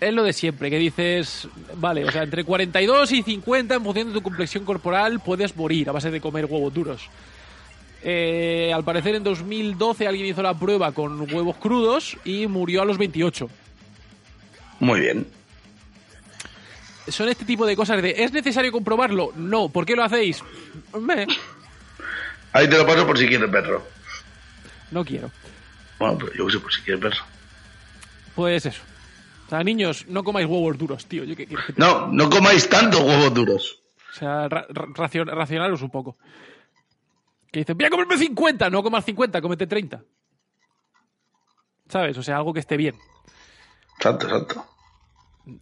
[0.08, 4.08] es lo de siempre, que dices, vale, o sea, entre 42 y 50 en función
[4.08, 7.08] de tu complexión corporal puedes morir a base de comer huevos duros.
[8.02, 12.84] Eh, al parecer en 2012 alguien hizo la prueba con huevos crudos y murió a
[12.84, 13.48] los 28.
[14.80, 15.26] Muy bien.
[17.08, 19.32] Son este tipo de cosas de, ¿es necesario comprobarlo?
[19.36, 20.42] No, ¿por qué lo hacéis?
[20.98, 21.26] Meh,
[22.52, 23.82] Ahí te lo paso por si quieres verlo.
[24.90, 25.30] no quiero.
[25.98, 27.20] Bueno, pero yo sé, por si quieres verlo.
[28.34, 28.82] Pues eso.
[29.46, 31.24] O sea, niños, no comáis huevos duros, tío.
[31.24, 33.80] Yo qué quieres que te- No, no comáis tantos huevos duros.
[34.10, 36.16] O sea, ra- ra- racion- racionaros un poco.
[37.52, 40.02] Que dicen, voy a comerme 50, no comas 50, cómete 30.
[41.88, 42.16] ¿Sabes?
[42.18, 42.96] O sea, algo que esté bien.
[43.98, 44.66] Exacto, exacto.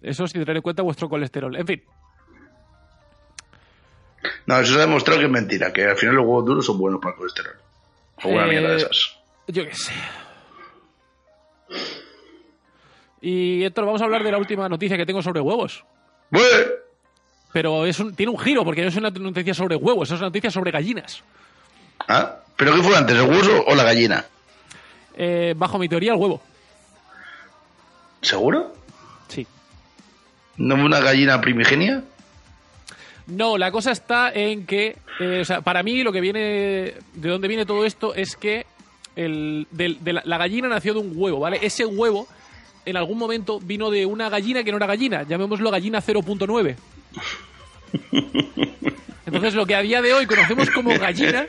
[0.01, 1.55] Eso sin tener en cuenta vuestro colesterol.
[1.57, 1.83] En fin,
[4.47, 6.79] No, eso se ha demostrado que es mentira, que al final los huevos duros son
[6.79, 7.57] buenos para el colesterol.
[8.23, 9.19] O una Eh, mierda de esas.
[9.49, 9.93] yo qué sé.
[13.23, 15.85] Y Héctor, vamos a hablar de la última noticia que tengo sobre huevos.
[16.31, 16.49] Bueno,
[17.53, 20.29] Pero es un- tiene un giro, porque no es una noticia sobre huevos, es una
[20.29, 21.23] noticia sobre gallinas.
[22.09, 22.37] ¿Ah?
[22.57, 24.25] ¿Pero qué fue antes, el hueso o la gallina?
[25.15, 26.41] Eh, bajo mi teoría, el huevo.
[28.23, 28.73] ¿Seguro?
[29.29, 29.47] Sí.
[30.57, 32.03] ¿No fue una gallina primigenia?
[33.27, 36.41] No, la cosa está en que, eh, o sea, para mí lo que viene,
[37.15, 38.67] de dónde viene todo esto es que
[39.15, 41.59] el, de la, la gallina nació de un huevo, ¿vale?
[41.63, 42.27] Ese huevo
[42.85, 46.77] en algún momento vino de una gallina que no era gallina, llamémoslo gallina 0.9.
[49.27, 51.47] Entonces lo que a día de hoy conocemos como gallina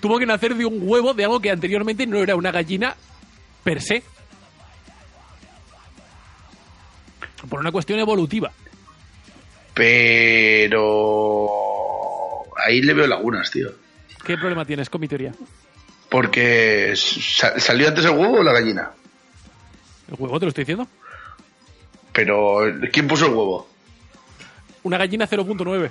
[0.00, 2.94] tuvo que nacer de un huevo de algo que anteriormente no era una gallina
[3.64, 4.02] per se.
[7.48, 8.52] Por una cuestión evolutiva.
[9.74, 11.52] Pero...
[12.64, 13.70] Ahí le veo lagunas, tío.
[14.24, 15.32] ¿Qué problema tienes con mi teoría?
[16.08, 18.90] Porque sa- salió antes el huevo o la gallina.
[20.08, 20.86] ¿El huevo te lo estoy diciendo?
[22.12, 22.60] Pero
[22.92, 23.68] ¿quién puso el huevo?
[24.84, 25.90] Una gallina 0.9.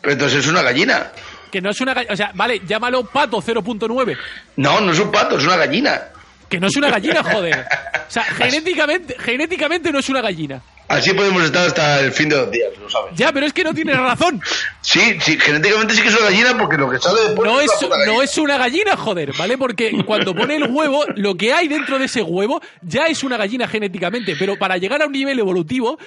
[0.00, 1.12] Pero entonces es una gallina.
[1.50, 2.12] Que no es una gallina.
[2.12, 4.16] O sea, vale, llámalo pato 0.9.
[4.56, 6.02] No, no es un pato, es una gallina.
[6.48, 7.66] Que no es una gallina, joder.
[8.08, 10.60] O sea, genéticamente, genéticamente no es una gallina.
[10.88, 13.12] Así podemos estar hasta el fin de los días, lo sabes.
[13.16, 14.42] Ya, pero es que no tienes razón.
[14.82, 17.70] Sí, sí, genéticamente sí que es una gallina porque lo que sale después No es,
[17.82, 19.56] una no es una gallina, joder, ¿vale?
[19.56, 23.38] Porque cuando pone el huevo, lo que hay dentro de ese huevo ya es una
[23.38, 24.36] gallina genéticamente.
[24.38, 25.98] Pero para llegar a un nivel evolutivo,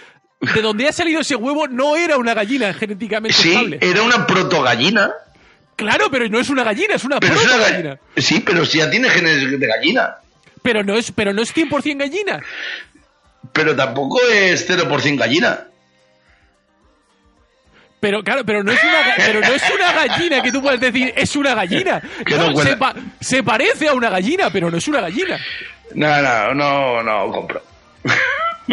[0.54, 3.80] de donde ha salido ese huevo no era una gallina genéticamente Sí, estable.
[3.82, 5.12] era una protogallina.
[5.78, 7.72] Claro, pero no es una gallina, es una Pero es una gallina.
[7.72, 8.00] gallina.
[8.18, 10.16] Sí, pero si ya tiene genes de gallina.
[10.62, 12.40] Pero no es, pero no es 100% gallina.
[13.54, 15.66] Pero tampoco es 0% gallina.
[18.00, 21.12] Pero claro, pero no es una pero no es una gallina que tú puedes decir
[21.16, 22.02] es una gallina.
[22.30, 25.40] No, no se, pa- se parece a una gallina, pero no es una gallina.
[25.96, 27.64] No, no, no, no, compro.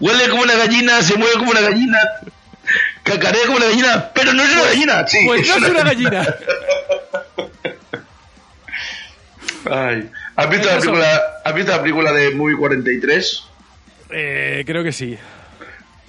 [0.00, 1.98] Huele como una gallina, se mueve como una gallina,
[3.04, 5.06] cacarea como una gallina, pero no es una gallina.
[5.06, 6.26] Sí, Pues no es una gallina.
[9.70, 10.10] Ay.
[10.36, 13.44] ¿Has visto, ¿Qué la película, ¿Has visto la película de Movie 43?
[14.10, 15.16] Eh, creo que sí.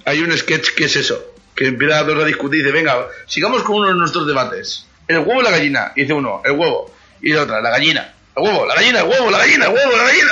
[0.04, 3.06] Hay un sketch que es eso, que empieza a todos a discutir y dice, venga,
[3.26, 4.86] sigamos con uno de nuestros debates.
[5.06, 5.92] ¿El huevo o la gallina?
[5.96, 6.92] Y dice uno, el huevo.
[7.20, 8.14] Y dice otra, la gallina.
[8.36, 10.30] El huevo, la gallina, el huevo, la gallina, el huevo, la gallina.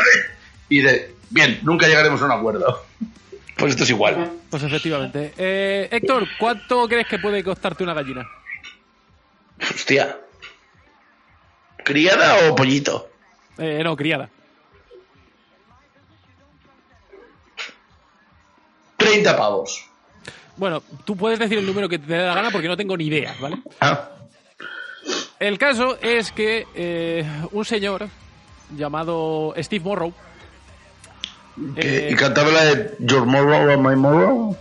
[0.69, 2.85] Y dice, bien, nunca llegaremos a un acuerdo.
[3.59, 4.31] Pues esto es igual.
[4.51, 5.33] Pues efectivamente.
[5.37, 8.25] Eh, Héctor, ¿cuánto crees que puede costarte una gallina?
[9.61, 10.17] Hostia.
[11.85, 13.11] ¿Criada o pollito?
[13.59, 14.31] Eh, no, criada.
[19.11, 19.85] 30 pavos.
[20.57, 23.07] Bueno, tú puedes decir el número que te dé la gana porque no tengo ni
[23.07, 23.59] idea, ¿vale?
[23.81, 24.11] Ah,
[25.39, 28.09] El caso es que eh, un señor
[28.77, 30.13] llamado Steve Morrow
[31.77, 34.57] Eh, ¿Y cantaba la de Your Morrow or My Morrow?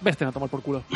[0.00, 0.82] Vete a tomar por culo.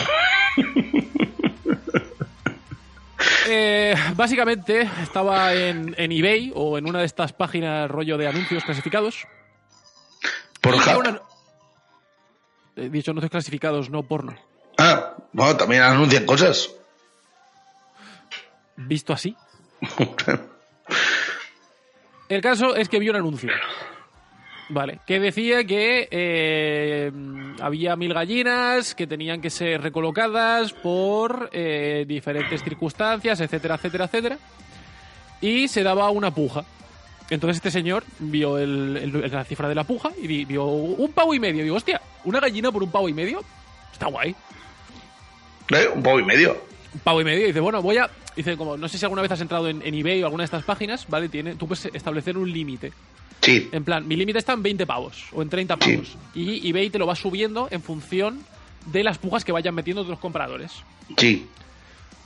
[3.48, 8.64] Eh, básicamente estaba en, en eBay o en una de estas páginas rollo de anuncios
[8.64, 9.24] clasificados.
[10.60, 11.20] Por Y una-
[12.76, 14.36] He dicho anuncios clasificados, no porno.
[14.78, 16.70] Ah, bueno, también anuncian cosas.
[18.76, 19.34] Visto así.
[22.28, 23.50] El caso es que vio un anuncio.
[24.68, 27.12] Vale, que decía que eh,
[27.60, 34.38] había mil gallinas que tenían que ser recolocadas por eh, diferentes circunstancias, etcétera, etcétera, etcétera.
[35.40, 36.64] Y se daba una puja.
[37.30, 41.10] Entonces este señor vio el- el- la cifra de la puja y vi- vio un
[41.12, 41.62] pavo y medio.
[41.64, 43.42] Digo, hostia, una gallina por un pavo y medio.
[43.92, 44.34] Está guay.
[45.70, 45.88] ¿Eh?
[45.94, 46.56] Un pavo y medio.
[46.94, 47.44] un pavo y medio.
[47.44, 48.08] Y dice, bueno, voy a.
[48.36, 50.46] Dice, como, no sé si alguna vez has entrado en, en eBay o alguna de
[50.46, 51.28] estas páginas, ¿vale?
[51.28, 52.92] Tiene, tú puedes establecer un límite.
[53.42, 53.68] Sí.
[53.72, 55.92] En plan, mi límite está en 20 pavos o en 30 Sí.
[55.92, 56.16] pavos.
[56.34, 58.40] Y eBay te lo va subiendo en función
[58.86, 60.72] de las pujas que vayan metiendo otros compradores.
[61.16, 61.46] Sí.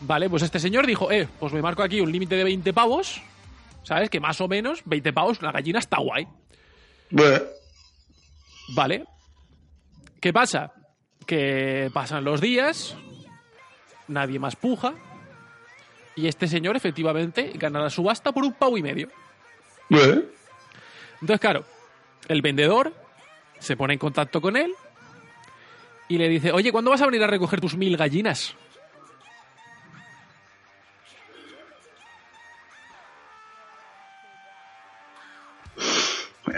[0.03, 3.21] Vale, pues este señor dijo, eh, pues me marco aquí un límite de 20 pavos.
[3.83, 4.11] ¿Sabes?
[4.11, 6.27] Que más o menos 20 pavos, una gallina está guay.
[7.11, 7.41] Bueno.
[8.75, 9.05] Vale.
[10.21, 10.73] ¿Qué pasa?
[11.27, 12.97] Que pasan los días,
[14.09, 14.95] nadie más puja,
[16.15, 19.09] y este señor efectivamente gana la subasta por un pavo y medio.
[19.89, 20.23] Bueno.
[21.15, 21.65] Entonces, claro,
[22.29, 22.95] el vendedor
[23.59, 24.73] se pone en contacto con él
[26.09, 28.57] y le dice, oye, ¿cuándo vas a venir a recoger tus mil gallinas?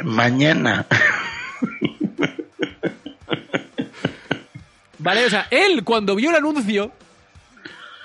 [0.05, 0.87] Mañana.
[4.99, 6.93] Vale, o sea, él cuando vio el anuncio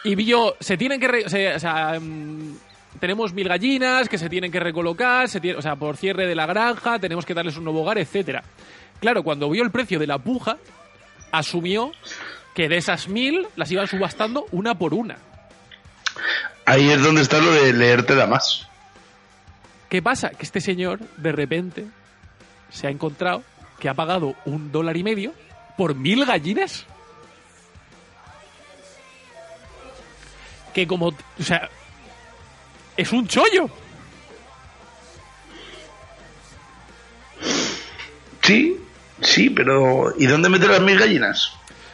[0.03, 2.57] y vio, se tienen que, re- o sea, mm,
[2.99, 6.33] tenemos mil gallinas que se tienen que recolocar, se tiene- o sea, por cierre de
[6.35, 8.43] la granja, tenemos que darles un nuevo hogar, etcétera.
[8.99, 10.57] Claro, cuando vio el precio de la puja,
[11.31, 11.91] asumió
[12.55, 15.17] que de esas mil las iban subastando una por una.
[16.65, 18.67] Ahí es donde está lo de leerte da más.
[19.89, 20.29] ¿Qué pasa?
[20.29, 21.85] Que este señor, de repente,
[22.69, 23.43] se ha encontrado
[23.79, 25.33] que ha pagado un dólar y medio
[25.77, 26.85] por mil gallinas.
[30.73, 31.07] Que como...
[31.07, 31.69] O sea...
[32.95, 33.69] Es un chollo.
[38.41, 38.79] Sí,
[39.21, 41.51] sí, pero ¿y dónde meter las mil gallinas?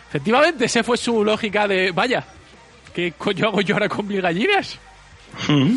[0.10, 1.92] Efectivamente, esa fue su lógica de...
[1.92, 2.24] Vaya,
[2.94, 4.78] ¿qué coño hago yo ahora con mil gallinas?
[5.48, 5.76] Mm.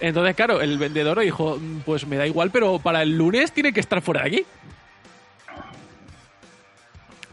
[0.00, 3.72] Entonces, claro, el vendedor dijo, "Mm, pues me da igual, pero para el lunes tiene
[3.72, 4.46] que estar fuera de aquí.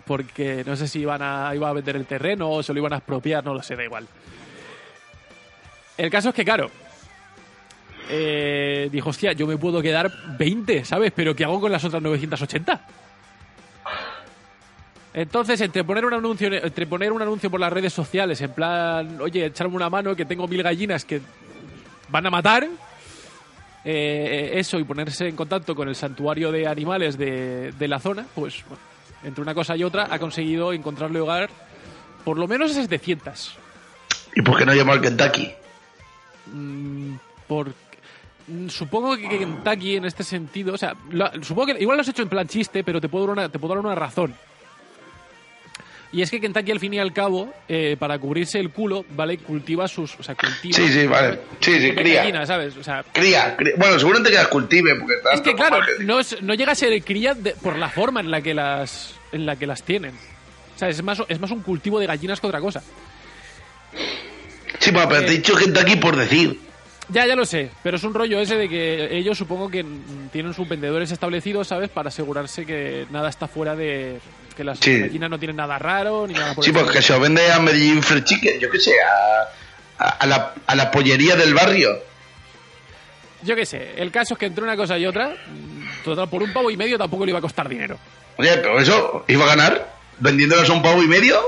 [0.06, 2.94] Porque no sé si iban a, iba a vender el terreno o se lo iban
[2.94, 4.08] a expropiar, no lo sé, da igual.
[5.98, 6.70] El caso es que, claro,
[8.10, 11.12] eh, dijo, hostia, yo me puedo quedar 20, ¿sabes?
[11.16, 12.82] Pero ¿qué hago con las otras 980?
[15.14, 19.18] Entonces, entre poner un anuncio, entre poner un anuncio por las redes sociales, en plan,
[19.22, 21.22] oye, echarme una mano que tengo mil gallinas que
[22.16, 22.66] van a matar,
[23.84, 28.26] eh, eso y ponerse en contacto con el santuario de animales de, de la zona,
[28.34, 28.82] pues bueno,
[29.26, 31.50] entre una cosa y otra ha conseguido encontrarle hogar
[32.24, 33.58] por lo menos a 700.
[34.34, 35.52] ¿Y por qué no llamo al Kentucky?
[36.54, 37.16] Mm,
[37.48, 37.68] por,
[38.48, 42.08] mm, supongo que Kentucky en este sentido, o sea, lo- supongo que igual lo has
[42.08, 44.34] hecho en plan chiste, pero te puedo dar una, te puedo dar una razón.
[46.16, 49.38] Y es que Kentucky al fin y al cabo, eh, para cubrirse el culo, ¿vale?
[49.38, 51.40] Cultiva sus, o sea, cultiva Sí, sí, vale.
[51.60, 52.22] Sí, sí, cría.
[52.22, 52.78] gallinas, ¿sabes?
[52.78, 53.74] O sea, Cría, cría.
[53.78, 57.04] Bueno, seguramente que las cultive, porque Es que claro, no, es- no llega a ser
[57.04, 60.14] cría de- por la forma en la que las en la que las tienen.
[60.76, 62.82] O sea, es más, es más un cultivo de gallinas que otra cosa.
[64.80, 66.60] Sí, pero te he dicho Kentucky por decir.
[67.10, 69.86] Ya, ya lo sé, pero es un rollo ese de que ellos supongo que
[70.32, 71.90] tienen sus vendedores establecidos, ¿sabes?
[71.90, 74.20] Para asegurarse que nada está fuera de...
[74.58, 75.10] que las Sí.
[75.20, 77.18] no tienen nada raro ni nada por Sí, el pues que estilo.
[77.20, 80.90] se vende a Medellín Fried Chicken, yo qué sé, a, a, a la, a la
[80.90, 81.92] pollería del barrio.
[83.44, 85.36] Yo qué sé, el caso es que entre una cosa y otra,
[86.04, 88.00] total, por un pavo y medio tampoco le iba a costar dinero.
[88.38, 91.40] Oye, pero eso iba a ganar vendiéndolas a un pavo y medio.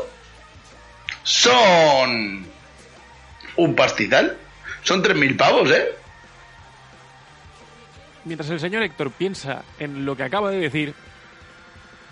[1.24, 2.46] Son
[3.58, 4.38] un pastizal.
[4.88, 5.86] Son 3.000 pavos, ¿eh?
[8.24, 10.94] Mientras el señor Héctor piensa en lo que acaba de decir,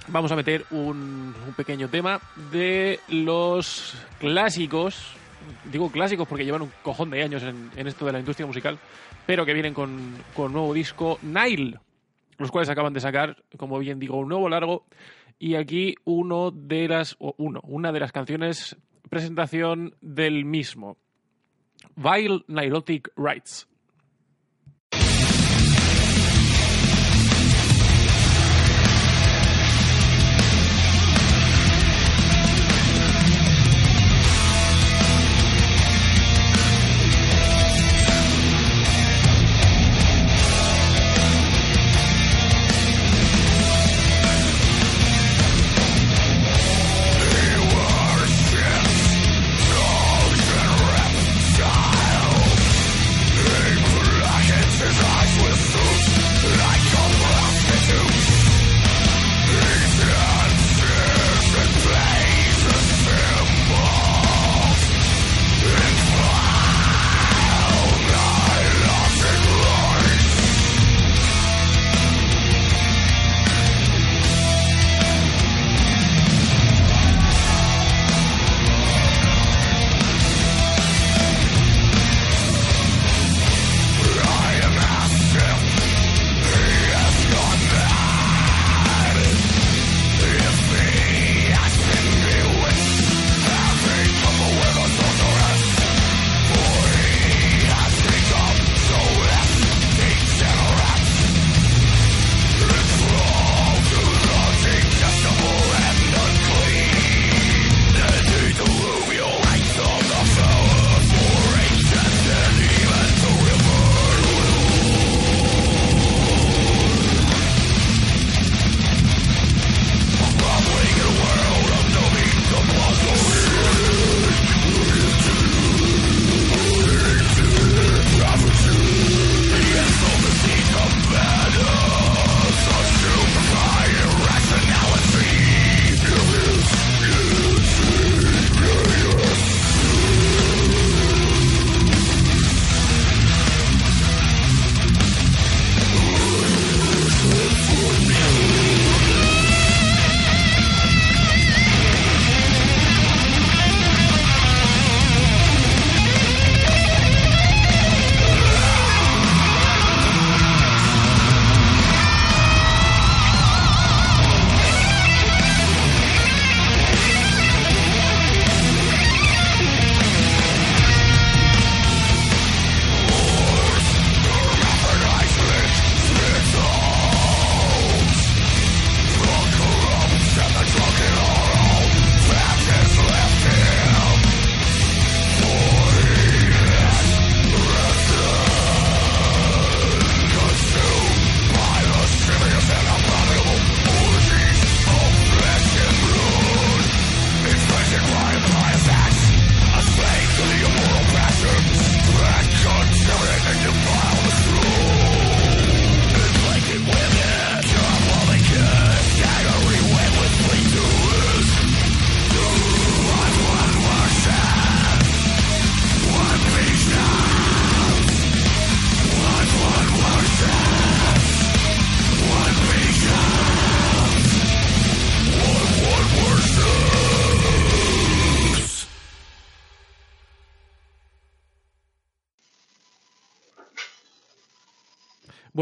[0.10, 2.20] vamos a meter un, pequeño tema
[2.52, 5.16] de los clásicos.
[5.72, 8.78] Digo clásicos porque llevan un cojón de años en, en esto de la industria musical,
[9.26, 11.80] pero que vienen con, con nuevo disco Nile,
[12.38, 14.86] los cuales acaban de sacar, como bien digo, un nuevo largo.
[15.40, 18.76] Y aquí uno de las, o uno, una de las canciones
[19.10, 20.98] presentación del mismo.
[21.96, 23.66] while Nilotic writes.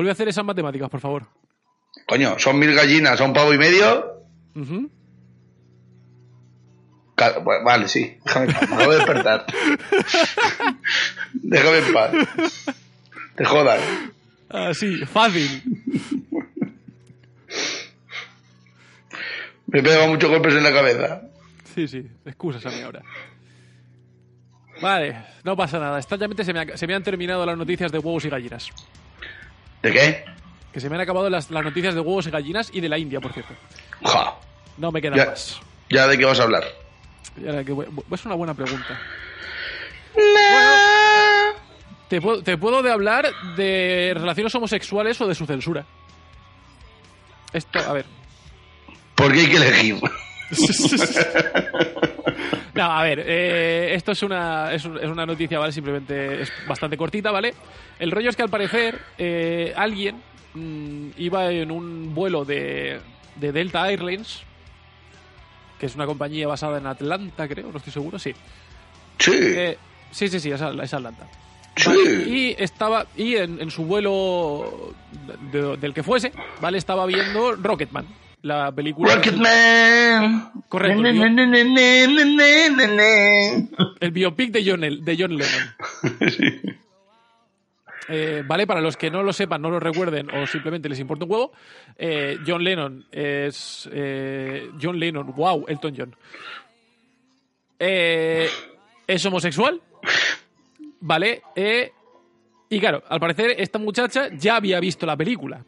[0.03, 1.25] Vuelve a hacer esas matemáticas, por favor.
[2.05, 4.21] Coño, son mil gallinas a un pavo y medio.
[7.63, 8.17] Vale, sí.
[8.25, 8.67] Déjame en paz.
[8.69, 9.45] Me acabo de despertar.
[11.35, 12.11] Déjame en paz.
[13.37, 13.79] Te jodas.
[14.49, 15.63] Ah, sí, fácil.
[19.67, 21.21] Me pega muchos golpes en la cabeza.
[21.73, 23.01] Sí, sí, excusas a mí ahora.
[24.81, 25.97] Vale, no pasa nada.
[25.97, 28.69] Extrañamente se me, ha- se me han terminado las noticias de huevos y gallinas.
[29.83, 30.25] ¿De qué?
[30.73, 32.97] Que se me han acabado las, las noticias de huevos y gallinas y de la
[32.97, 33.53] India, por cierto.
[34.03, 34.33] Ja.
[34.77, 35.59] No me queda Ya, más.
[35.89, 36.63] ya de qué vas a hablar.
[37.35, 38.99] Que voy- es una buena pregunta.
[40.15, 41.59] Bueno,
[42.09, 45.85] te puedo, te puedo de hablar de relaciones homosexuales o de su censura.
[47.51, 48.05] Esto, a ver.
[49.15, 49.99] Porque hay que elegir.
[52.75, 55.71] No, a ver, eh, esto es una, es, un- es una noticia, ¿vale?
[55.71, 57.53] Simplemente es bastante cortita, ¿vale?
[57.99, 60.19] El rollo es que al parecer eh, alguien
[60.55, 62.99] mm, iba en un vuelo de,
[63.35, 64.41] de Delta Airlines,
[65.79, 68.33] que es una compañía basada en Atlanta, creo, no estoy seguro, sí.
[69.19, 69.31] Sí.
[69.35, 69.77] Eh,
[70.09, 71.27] sí, sí, sí, es, Atlanta.
[71.75, 71.91] sí.
[72.25, 74.95] Y estaba, y en, en su vuelo
[75.51, 76.79] de- del que fuese, ¿vale?
[76.79, 78.07] Estaba viendo Rocketman,
[78.43, 79.15] la película.
[79.15, 80.51] Rocketman.
[80.69, 81.01] Correcto.
[83.99, 86.77] El biopic de John, de John Lennon.
[88.09, 91.23] Eh, vale, para los que no lo sepan, no lo recuerden o simplemente les importa
[91.23, 91.53] un huevo,
[91.97, 93.87] eh, John Lennon es.
[93.93, 96.13] eh, John Lennon, wow, Elton John.
[97.79, 99.81] Es homosexual,
[100.99, 101.43] ¿vale?
[102.69, 105.63] Y claro, al parecer esta muchacha ya había visto la película.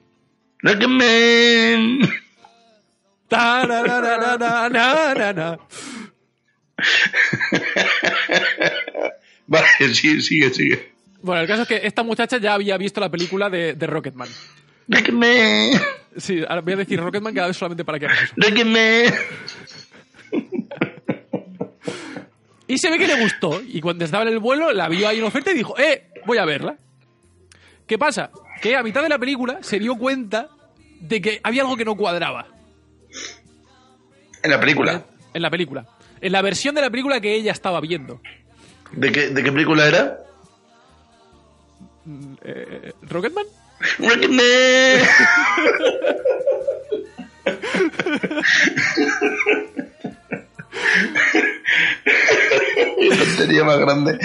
[0.59, 1.99] Rocketman.
[3.27, 5.59] Ta-ra-ra-ra-ra-ra-ra-ra.
[9.47, 10.93] Vale, sigue, sigue, sigue.
[11.21, 14.29] Bueno, el caso es que esta muchacha ya había visto la película de, de Rocketman.
[14.87, 15.71] Rocketman.
[16.17, 18.33] Sí, ahora voy a decir Rocketman cada vez solamente para que hagas eso.
[18.37, 19.13] Rocketman.
[22.67, 23.61] Y se ve que le gustó.
[23.61, 26.09] Y cuando estaba en el vuelo, la vio ahí en oferta y dijo, ¡eh!
[26.25, 26.77] Voy a verla.
[27.85, 28.31] ¿Qué pasa?
[28.61, 30.49] Que a mitad de la película se dio cuenta
[30.99, 32.47] de que había algo que no cuadraba
[34.43, 35.03] En la película.
[35.33, 35.85] en la película.
[36.21, 38.21] En la versión de la película que ella estaba viendo.
[38.91, 40.19] ¿De qué, de qué película era?
[42.43, 43.45] Eh, ¿Rocketman?
[43.99, 44.45] Rocketman.
[53.17, 54.19] Tontería más grande.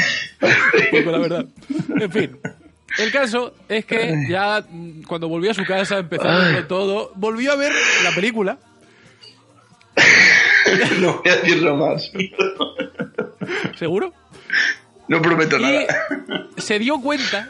[0.91, 1.45] Poco, la verdad.
[2.01, 2.39] En fin.
[2.99, 7.57] El caso es que ya mm, cuando volvió a su casa, verlo todo, volvió a
[7.57, 7.73] ver
[8.05, 8.59] la película.
[11.01, 12.11] No voy a decirlo más.
[13.77, 14.13] ¿Seguro?
[15.09, 15.87] No prometo Y nada.
[16.57, 17.49] se dio cuenta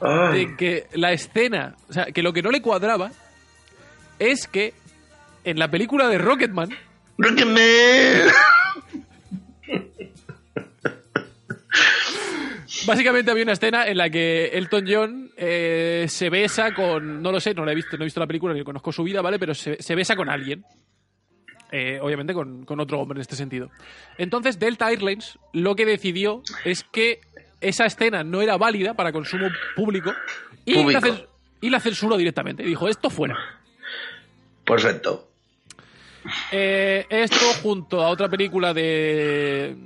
[0.00, 0.46] Ay.
[0.46, 3.10] de que la escena, o sea, que lo que no le cuadraba
[4.18, 4.72] es que
[5.44, 6.70] en la película de Rocketman,
[7.18, 7.62] Rocketman.
[12.86, 17.40] básicamente había una escena en la que Elton John eh, se besa con, no lo
[17.40, 19.38] sé, no la he visto, no he visto la película ni conozco su vida, ¿vale?
[19.38, 20.64] Pero se, se besa con alguien.
[21.72, 23.70] Eh, obviamente con, con otro hombre en este sentido.
[24.18, 27.20] Entonces Delta Airlines lo que decidió es que
[27.60, 30.12] esa escena no era válida para consumo público
[30.64, 31.00] y, Público.
[31.00, 31.26] La, cens-
[31.60, 32.62] y la censuró directamente.
[32.62, 33.36] Dijo, esto fuera.
[34.64, 35.28] Perfecto.
[36.52, 39.76] Eh, esto junto a otra película de.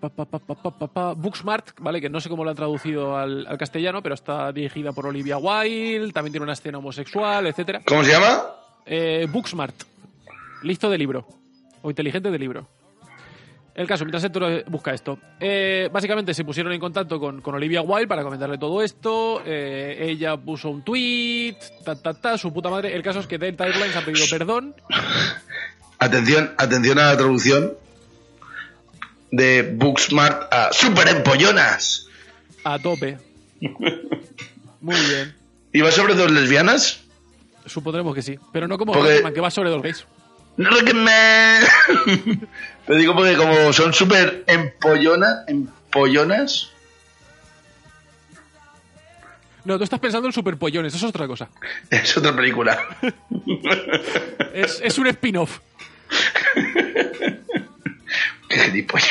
[0.00, 2.00] pa, pa, pa, Booksmart, ¿vale?
[2.00, 5.38] Que no sé cómo lo han traducido al, al castellano, pero está dirigida por Olivia
[5.38, 7.82] Wilde, también tiene una escena homosexual, etcétera.
[7.86, 8.42] ¿Cómo se llama?
[8.84, 9.74] Eh, Booksmart,
[10.62, 11.26] listo de libro,
[11.82, 12.68] o inteligente de libro.
[13.72, 15.18] El caso, mientras Héctor busca esto.
[15.38, 19.42] Eh, básicamente se pusieron en contacto con, con Olivia Wilde para comentarle todo esto.
[19.46, 22.94] eh, ella puso un tweet, ta, ta, ta, su puta madre.
[22.94, 24.74] El caso es que Delta Airlines ha pedido perdón
[25.98, 27.74] Atención, atención a la traducción
[29.30, 32.06] de Booksmart a Super Empollonas.
[32.64, 33.18] a tope.
[34.80, 35.34] Muy bien.
[35.72, 37.02] ¿Y va sobre dos lesbianas?
[37.66, 38.36] Supondremos que sí.
[38.52, 40.06] Pero no como Porque- que va sobre dos gays.
[40.56, 41.62] Rocketman.
[42.86, 46.70] Te digo porque como son súper empollonas, empollonas,
[49.64, 51.48] No, tú estás pensando en superpollones, eso es otra cosa.
[51.90, 52.86] es otra película.
[54.52, 55.60] Es, es un spin-off.
[58.48, 59.08] Qué gilipollas.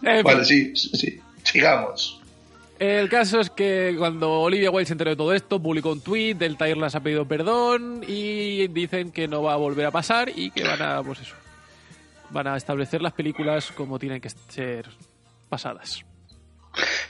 [0.00, 1.20] Vale, sí, sí, sí.
[1.44, 2.19] Sigamos.
[2.80, 6.34] El caso es que cuando Olivia Wilde se enteró de todo esto, publicó un tweet,
[6.34, 10.50] Delta Airlines ha pedido perdón y dicen que no va a volver a pasar y
[10.50, 11.34] que van a, pues eso,
[12.30, 14.88] van a establecer las películas como tienen que ser
[15.50, 16.02] pasadas.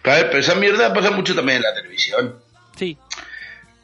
[0.03, 2.35] Ver, pero esa mierda pasa mucho también en la televisión.
[2.77, 2.99] Sí.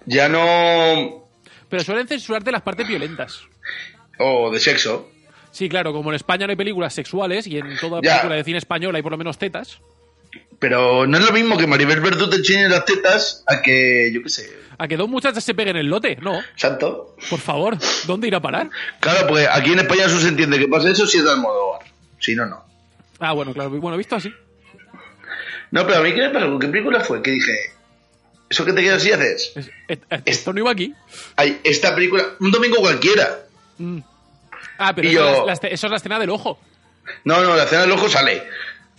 [0.06, 1.28] Ya no.
[1.68, 3.42] Pero suelen censurarte las partes violentas.
[4.18, 5.08] O de sexo.
[5.52, 8.14] Sí, claro, como en España no hay películas sexuales y en toda Ya.
[8.14, 9.78] película de cine español hay por lo menos tetas,
[10.58, 14.22] Pero no es lo mismo que Maribel Verdú te enseñe las tetas a que, yo
[14.22, 16.16] qué sé, a que dos muchachas se peguen el lote.
[16.22, 17.14] No, santo.
[17.30, 17.76] por favor,
[18.06, 18.70] ¿dónde ir a parar?
[19.00, 21.82] Claro, pues aquí en España eso se entiende que pasa eso si es de Almodóvar.
[22.18, 22.64] Si no, no.
[23.18, 24.32] Ah, bueno, claro, bueno, visto así.
[25.70, 26.46] No, pero a mí, ¿qué me pasó?
[26.46, 27.22] ¿Con qué película fue?
[27.22, 27.52] Que dije,
[28.48, 29.52] ¿eso que te quedas así haces?
[29.88, 30.94] Es- esto no iba aquí.
[31.36, 33.40] Hay esta película, un domingo cualquiera.
[33.78, 33.98] Mm.
[34.78, 36.58] Ah, pero eso, yo- es la- la esce- eso es la escena del ojo.
[37.24, 38.42] No, no, la cena del ojo sale.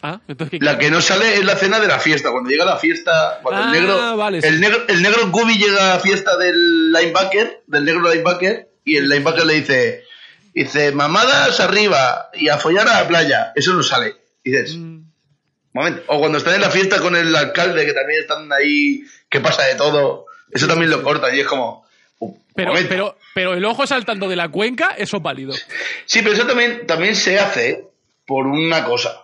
[0.01, 2.31] Ah, entonces ¿qué La que no sale es la cena de la fiesta.
[2.31, 4.47] Cuando llega la fiesta, cuando Ah, el negro, vale, sí.
[4.47, 8.97] el negro, el negro Gubi llega a la fiesta del linebacker, del negro linebacker, y
[8.97, 10.03] el linebacker le dice,
[10.53, 13.51] dice, mamadas arriba y a follar a la playa.
[13.55, 14.15] Eso no sale.
[14.43, 14.99] Y dices, Mm.
[15.73, 16.03] momento.
[16.07, 19.63] O cuando están en la fiesta con el alcalde, que también están ahí, que pasa
[19.63, 20.25] de todo.
[20.51, 21.85] Eso también lo cortan y es como,
[22.19, 22.89] "Uh, Pero, momento".
[22.89, 25.53] pero, pero el ojo saltando de la cuenca, eso es válido.
[26.05, 27.83] Sí, pero eso también, también se hace
[28.25, 29.23] por una cosa.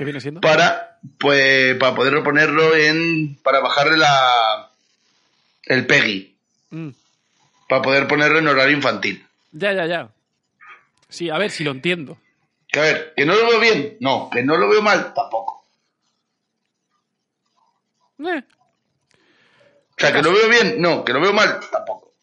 [0.00, 0.40] ¿Qué viene siendo?
[0.40, 4.70] para pues para poder ponerlo en para bajarle la
[5.64, 6.38] el PEGI
[6.70, 6.88] Mm.
[7.68, 10.08] para poder ponerlo en horario infantil Ya, ya, ya.
[11.10, 12.16] Sí, a ver si lo entiendo.
[12.68, 15.66] que a ver que no lo veo bien no que no lo veo mal tampoco
[18.20, 22.14] Eh, o sea que lo veo bien no que lo veo mal tampoco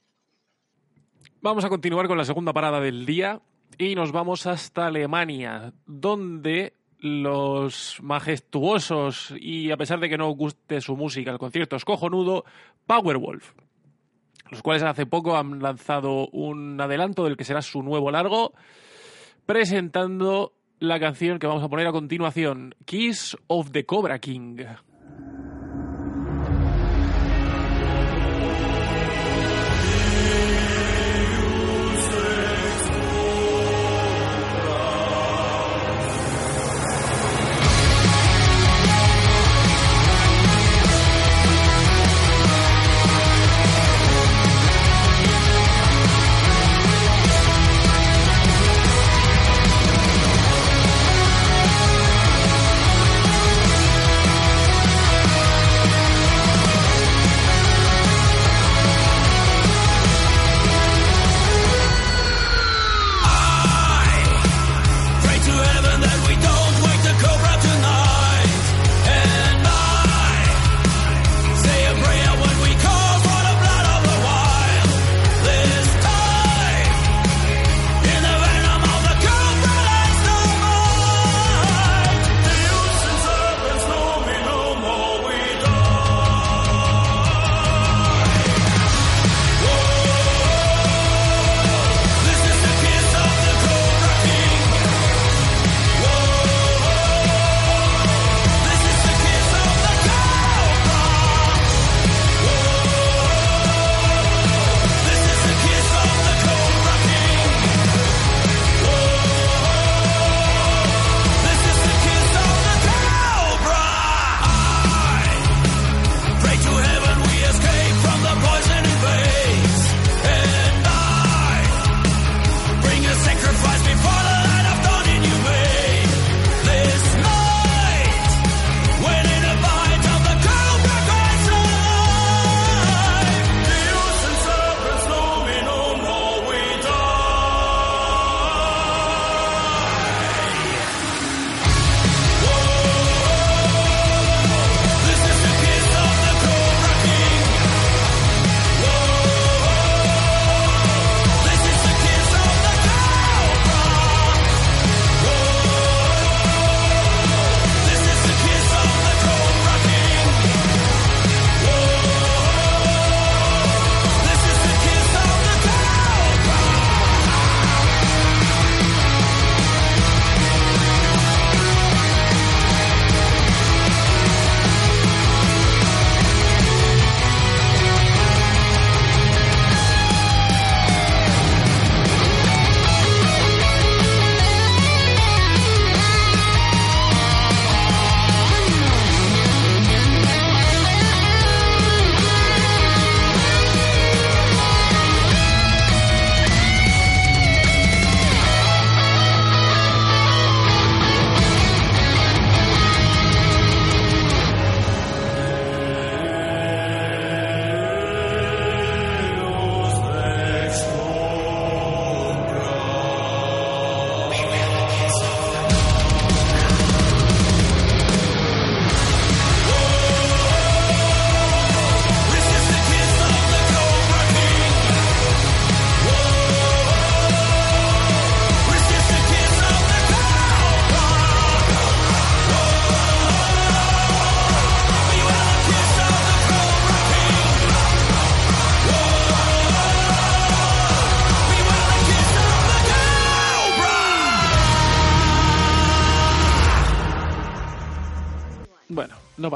[1.41, 3.39] Vamos a continuar con la segunda parada del día
[3.77, 10.81] y nos vamos hasta Alemania, donde los majestuosos y a pesar de que no guste
[10.81, 12.43] su música, el concierto es cojonudo,
[12.85, 13.53] Powerwolf,
[14.49, 18.53] los cuales hace poco han lanzado un adelanto del que será su nuevo largo,
[19.45, 24.57] presentando la canción que vamos a poner a continuación, Kiss of the Cobra King.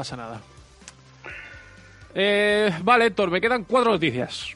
[0.02, 0.40] Pasa nada.
[2.12, 4.48] Eh, vale, Héctor, me quedan cuatro noticias.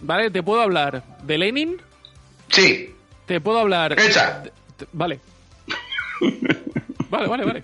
[0.00, 1.76] Vale, te puedo hablar de Lenin,
[2.48, 2.94] Sí,
[3.26, 3.98] te puedo hablar...
[4.00, 4.44] Echa.
[4.92, 5.20] vale.
[7.10, 7.62] Vale, vale, vale.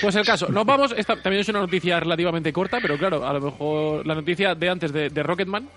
[0.00, 0.94] Pues el caso, nos vamos.
[0.96, 4.68] Esta también es una noticia relativamente corta, pero claro, a lo mejor la noticia de
[4.68, 5.68] antes de, de Rocketman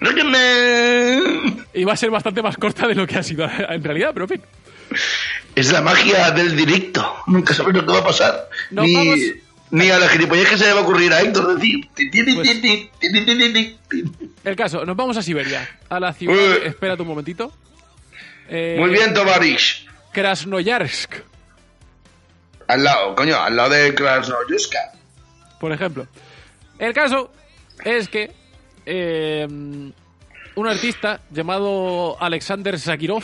[0.00, 1.64] Róquenme.
[1.74, 4.28] iba a ser bastante más corta de lo que ha sido en realidad, pero en
[4.28, 4.42] fin.
[5.54, 7.14] Es la magia del directo.
[7.26, 8.48] Nunca sabes lo que va a pasar.
[8.70, 9.18] Ni, vamos-
[9.70, 11.88] ni a la gilipollez que se le va a ocurrir a Héctor decir.
[11.94, 13.74] Pues-.
[14.44, 16.36] El caso, nos vamos a Siberia, a la ciudad.
[16.36, 16.66] Eh.
[16.68, 17.52] espérate un momentito.
[18.48, 19.86] Eh, Muy bien, Tovarish.
[20.12, 21.14] Krasnoyarsk,
[22.68, 24.74] Al lado, coño, al lado de Krasnoyarsk.
[25.58, 26.06] por ejemplo.
[26.78, 27.32] El caso
[27.84, 28.30] es que
[28.84, 33.22] eh, un artista llamado Alexander Sakirov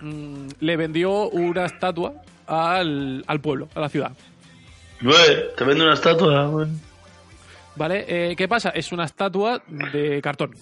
[0.00, 2.14] mm, le vendió una estatua
[2.46, 4.12] al, al pueblo, a la ciudad.
[5.00, 6.68] Güey, te vendo una estatua.
[7.76, 8.04] ¿Vale?
[8.08, 8.70] Eh, ¿Qué pasa?
[8.70, 10.54] Es una estatua de cartón.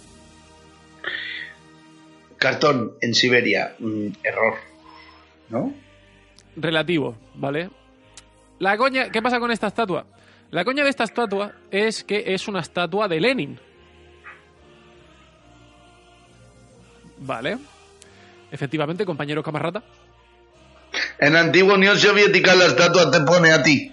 [2.37, 3.75] Cartón en Siberia.
[3.79, 4.55] Mm, error.
[5.49, 5.73] ¿No?
[6.57, 7.71] relativo, ¿vale?
[8.59, 10.07] La coña, ¿qué pasa con esta estatua?
[10.51, 13.59] La coña de esta estatua es que es una estatua de Lenin.
[17.19, 17.59] Vale.
[18.57, 19.83] Efectivamente, compañero camarada.
[21.19, 23.93] En la antigua Unión Soviética la estatua te pone a ti.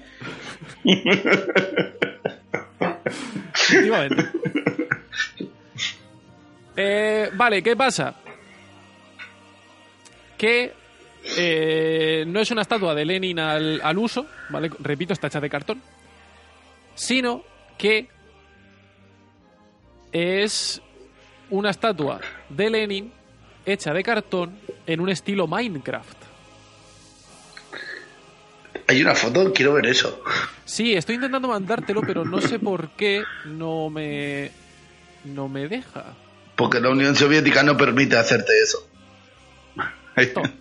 [3.53, 4.29] Efectivamente.
[6.77, 8.15] Eh, vale, ¿qué pasa?
[10.37, 10.71] Que
[11.37, 14.71] eh, no es una estatua de Lenin al, al uso, ¿vale?
[14.79, 15.81] Repito, está hecha de cartón.
[16.95, 17.43] Sino
[17.77, 18.07] que
[20.13, 20.81] es
[21.49, 23.22] una estatua de Lenin
[23.65, 26.17] hecha de cartón en un estilo Minecraft.
[28.87, 30.21] Hay una foto, quiero ver eso.
[30.65, 34.51] Sí, estoy intentando mandártelo, pero no sé por qué no me.
[35.23, 36.13] no me deja.
[36.55, 38.87] Porque la Unión Soviética no permite hacerte eso.
[40.33, 40.53] Toma.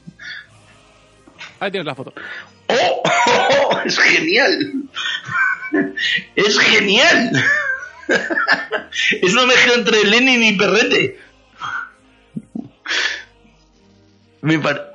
[1.61, 2.12] Ahí tienes la foto.
[2.68, 3.03] ¡Oh!
[3.26, 3.80] ¡Oh!
[3.84, 4.84] ¡Es genial!
[6.34, 7.44] ¡Es genial!
[9.22, 11.18] Es una mezcla entre Lenin y Perrete.
[14.43, 14.93] Me par-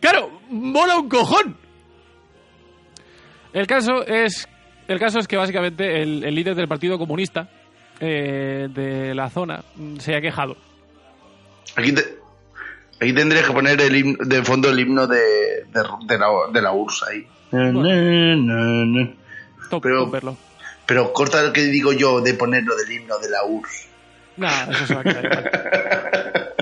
[0.00, 0.40] ¡Claro!
[0.50, 1.56] ¡Mola un cojón!
[3.52, 4.48] El caso es.
[4.88, 7.48] El caso es que básicamente el, el líder del Partido Comunista
[8.00, 10.56] eh, de la zona mm, se ha quejado.
[11.76, 12.18] Aquí, te-
[13.00, 16.62] aquí tendrías que poner el himno- de fondo el himno de, de, de la, de
[16.62, 17.26] la URSS ahí.
[19.70, 20.36] Top, Pero- top verlo.
[20.86, 23.88] Pero corta el que digo yo de ponerlo del himno de la URSS.
[24.36, 26.54] Nah, eso se va a quedar.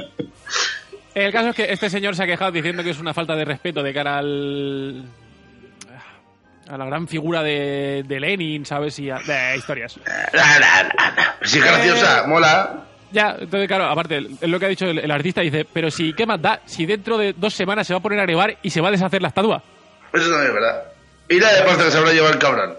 [1.15, 3.45] El caso es que este señor se ha quejado diciendo que es una falta de
[3.45, 5.05] respeto de cara al.
[6.69, 8.99] a la gran figura de, de Lenin, ¿sabes?
[9.01, 9.99] Y a, de historias.
[11.43, 12.27] Sí, es graciosa, Eh.
[12.29, 12.85] mola.
[13.13, 16.13] Ya, entonces, claro, aparte, es lo que ha dicho el, el artista, dice, pero si,
[16.13, 16.61] ¿qué más da?
[16.65, 18.91] Si dentro de dos semanas se va a poner a nevar y se va a
[18.93, 19.61] deshacer la estatua.
[20.13, 20.83] Eso también es verdad.
[21.29, 22.75] Y la de pasta que se habrá llevado el cabrón.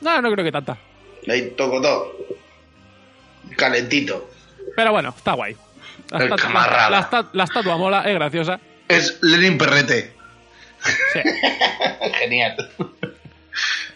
[0.00, 0.76] No, no creo que tanta.
[1.28, 2.16] Ahí toco todo.
[3.56, 4.28] Calentito.
[4.74, 5.54] Pero bueno, está guay.
[6.10, 6.90] La, El esta- camarada.
[6.90, 8.60] la- la esta- la estatua mola, es graciosa.
[8.88, 10.12] Es Lenin Perrete.
[11.12, 11.20] Sí.
[12.20, 12.56] Genial.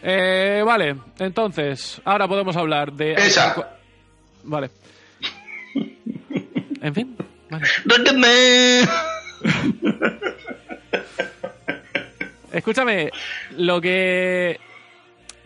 [0.03, 3.15] Eh, vale, entonces, ahora podemos hablar de...
[3.15, 3.57] Esa.
[4.45, 4.71] Vale.
[6.83, 7.17] En fin,
[7.49, 7.67] vale.
[12.53, 13.11] Escúchame,
[13.57, 14.61] lo que...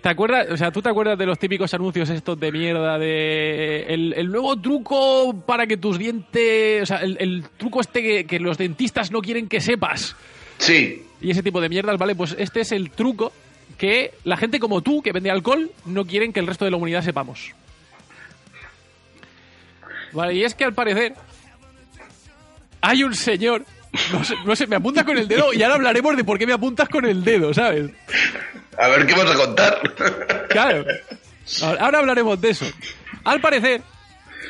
[0.03, 0.47] ¿Te acuerdas?
[0.51, 3.83] O sea, ¿tú te acuerdas de los típicos anuncios estos de mierda de...
[3.89, 6.83] El, el nuevo truco para que tus dientes...
[6.83, 10.15] O sea, el, el truco este que, que los dentistas no quieren que sepas.
[10.59, 11.03] Sí.
[11.21, 12.15] Y ese tipo de mierdas, ¿vale?
[12.15, 13.33] Pues este es el truco
[13.77, 16.77] que la gente como tú, que vende alcohol, no quieren que el resto de la
[16.77, 17.53] humanidad sepamos.
[20.13, 21.15] Vale, y es que al parecer
[22.81, 23.65] hay un señor...
[24.13, 26.47] No sé, no sé, me apunta con el dedo y ahora hablaremos de por qué
[26.47, 27.91] me apuntas con el dedo, ¿sabes?
[28.79, 29.81] A ver qué vas a contar.
[30.51, 30.85] Claro.
[31.63, 32.67] Ahora, ahora hablaremos de eso.
[33.25, 33.83] Al parecer,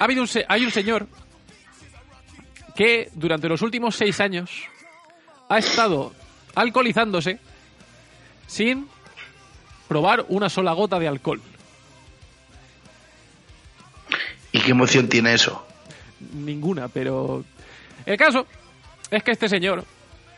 [0.00, 1.06] ha habido un se- hay un señor
[2.74, 4.50] que durante los últimos seis años
[5.48, 6.12] ha estado
[6.54, 7.38] alcoholizándose
[8.46, 8.88] sin
[9.88, 11.40] probar una sola gota de alcohol.
[14.52, 15.64] ¿Y qué emoción tiene eso?
[16.34, 17.44] Ninguna, pero...
[18.06, 18.46] El caso
[19.10, 19.84] es que este señor,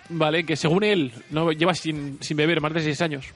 [0.08, 0.44] ¿vale?
[0.44, 3.26] Que según él no lleva sin, sin beber más de seis años.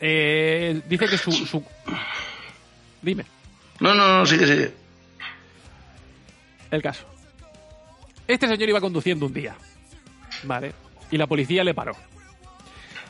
[0.00, 1.64] eh, dice que su, su...
[3.02, 3.24] Dime.
[3.80, 4.72] No, no, no, sigue, sigue.
[6.70, 7.06] El caso.
[8.26, 9.54] Este señor iba conduciendo un día.
[10.42, 10.72] ¿Vale?
[11.10, 11.96] Y la policía le paró.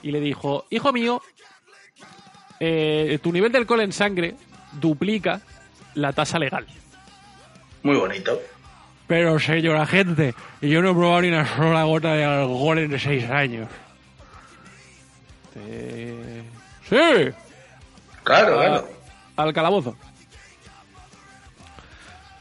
[0.02, 1.22] y le dijo, hijo mío,
[2.60, 4.34] eh, tu nivel de alcohol en sangre
[4.72, 5.40] duplica
[5.94, 6.66] la tasa legal.
[7.82, 8.38] Muy bonito.
[9.06, 13.28] Pero señor agente, yo no he probado ni una sola gota de alcohol en seis
[13.30, 13.68] años.
[15.54, 16.42] Eh,
[16.88, 17.32] Sí,
[18.22, 18.88] Claro, a- claro.
[19.36, 19.96] al calabozo.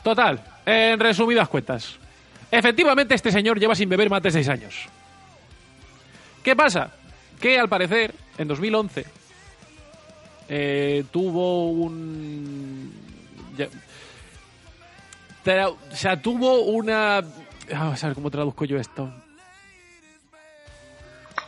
[0.04, 1.98] Total, en resumidas cuentas.
[2.52, 4.86] Efectivamente, este señor lleva sin beber más de seis años.
[6.44, 6.92] ¿Qué pasa?
[7.40, 9.06] Que al parecer, en 2011,
[10.48, 12.94] eh, tuvo un.
[15.46, 17.22] Tra- o sea, tuvo una.
[17.72, 19.14] Vamos a ver cómo traduzco yo esto.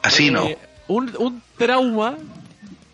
[0.03, 0.45] Así no.
[0.45, 2.15] Eh, un, un trauma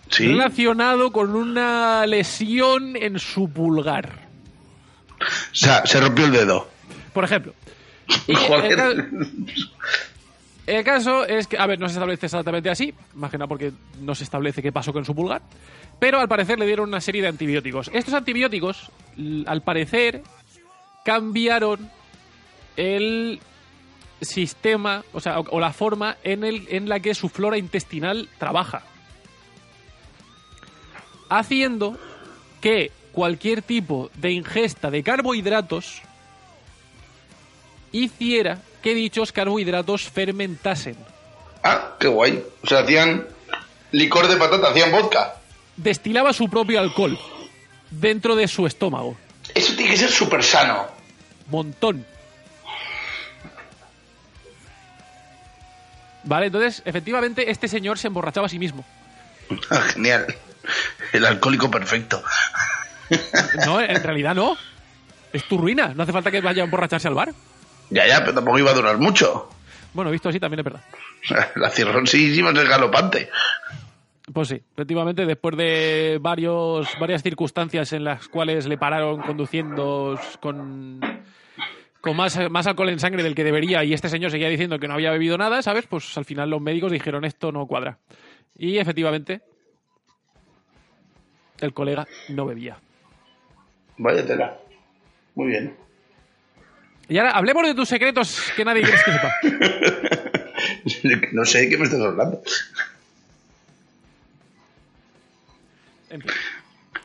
[0.09, 0.27] Sí.
[0.27, 4.27] relacionado con una lesión en su pulgar.
[5.19, 6.67] O sea, se rompió el dedo.
[7.13, 7.53] Por ejemplo.
[8.47, 8.79] Joder.
[8.79, 9.45] El,
[10.67, 13.71] el caso es que, a ver, no se establece exactamente así, más que nada porque
[14.01, 15.41] no se establece qué pasó con su pulgar,
[15.99, 17.89] pero al parecer le dieron una serie de antibióticos.
[17.93, 18.91] Estos antibióticos,
[19.47, 20.21] al parecer,
[21.03, 21.91] cambiaron
[22.75, 23.39] el
[24.21, 28.29] sistema, o sea, o, o la forma en, el, en la que su flora intestinal
[28.37, 28.83] trabaja.
[31.29, 31.97] Haciendo
[32.61, 36.01] que cualquier tipo de ingesta de carbohidratos
[37.91, 40.97] hiciera que dichos carbohidratos fermentasen.
[41.63, 42.43] Ah, qué guay.
[42.63, 43.27] O sea, hacían
[43.91, 45.35] licor de patata, hacían vodka.
[45.77, 47.17] Destilaba su propio alcohol
[47.89, 49.15] dentro de su estómago.
[49.55, 50.87] Eso tiene que ser súper sano.
[51.53, 52.03] Montón.
[56.23, 58.83] Vale, entonces, efectivamente, este señor se emborrachaba a sí mismo.
[59.69, 60.25] Ah, Genial.
[61.11, 62.23] El alcohólico perfecto.
[63.67, 64.57] No, en realidad no.
[65.31, 65.93] Es tu ruina.
[65.95, 67.33] No hace falta que vaya a emborracharse al bar.
[67.91, 69.49] Ya, ya, pero tampoco iba a durar mucho.
[69.93, 70.81] Bueno, visto así también es verdad.
[71.55, 73.29] La cirrosis iba a ser galopante.
[74.31, 81.01] Pues sí, efectivamente, después de varios, varias circunstancias en las cuales le pararon conduciendo con,
[82.03, 84.89] con más, más alcohol en sangre del que debería y este señor seguía diciendo que
[84.89, 85.87] no había bebido nada, ¿sabes?
[85.87, 87.97] Pues al final los médicos dijeron esto no cuadra.
[88.57, 89.41] Y efectivamente,
[91.61, 92.77] el colega no bebía.
[93.97, 94.59] Vaya tela.
[95.35, 95.77] Muy bien.
[97.07, 99.33] Y ahora hablemos de tus secretos que nadie quiere que sepa.
[101.31, 102.41] No sé de qué me estás hablando.
[106.09, 106.31] En fin,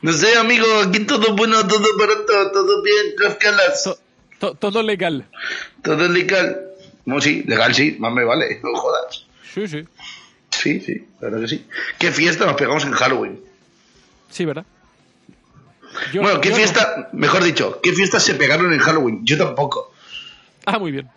[0.01, 3.97] No sé, amigo, aquí todo bueno, todo barato, todo bien, tres calas, to-
[4.39, 5.25] to- todo legal.
[5.83, 6.61] todo legal.
[7.05, 9.25] No, sí, legal sí, más me vale, no jodas.
[9.53, 9.83] Sí, sí.
[10.51, 11.65] Sí, sí, la verdad que sí.
[11.97, 13.39] ¿Qué fiesta nos pegamos en Halloween?
[14.29, 14.65] Sí, ¿verdad?
[16.13, 16.55] Yo- bueno, ¿qué no.
[16.55, 19.21] fiesta, mejor dicho, qué fiestas se pegaron en Halloween?
[19.25, 19.93] Yo tampoco.
[20.65, 21.09] Ah, muy bien.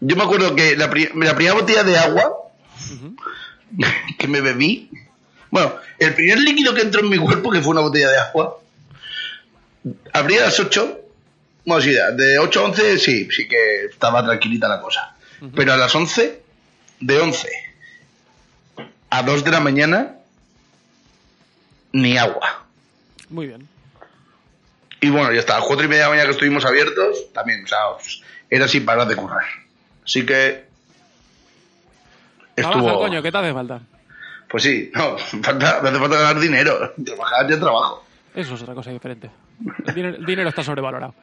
[0.00, 2.32] Yo me acuerdo que la, pri- la primera botella de agua
[4.18, 4.90] que me bebí,
[5.50, 8.58] bueno, el primer líquido que entró en mi cuerpo, que fue una botella de agua,
[10.12, 11.00] abrí a las 8,
[11.64, 15.14] bueno, sí, de 8 a 11 sí, sí que estaba tranquilita la cosa.
[15.54, 16.40] Pero a las 11,
[17.00, 17.48] de 11
[19.10, 20.14] a 2 de la mañana,
[21.92, 22.64] ni agua.
[23.28, 23.68] Muy bien.
[25.00, 27.64] Y bueno, ya hasta las 4 y media de la mañana que estuvimos abiertos, también,
[27.64, 27.78] o sea,
[28.48, 29.44] era sin parar de currar.
[30.04, 30.64] Así que...
[32.54, 32.98] Trabaja, Estuvo...
[33.00, 33.80] coño, ¿qué te hace falta?
[34.48, 36.94] Pues sí, no, falta, me hace falta ganar dinero.
[37.04, 38.06] Trabajar ya trabajo.
[38.34, 39.30] Eso es otra cosa diferente.
[39.86, 41.14] El dinero, el dinero está sobrevalorado.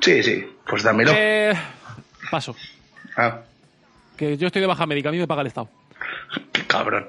[0.00, 1.12] Sí, sí, pues dámelo.
[1.14, 1.52] Eh,
[2.30, 2.54] paso.
[3.16, 3.40] Ah,
[4.16, 5.68] Que yo estoy de baja médica, a mí me paga el Estado.
[6.52, 7.08] qué cabrón.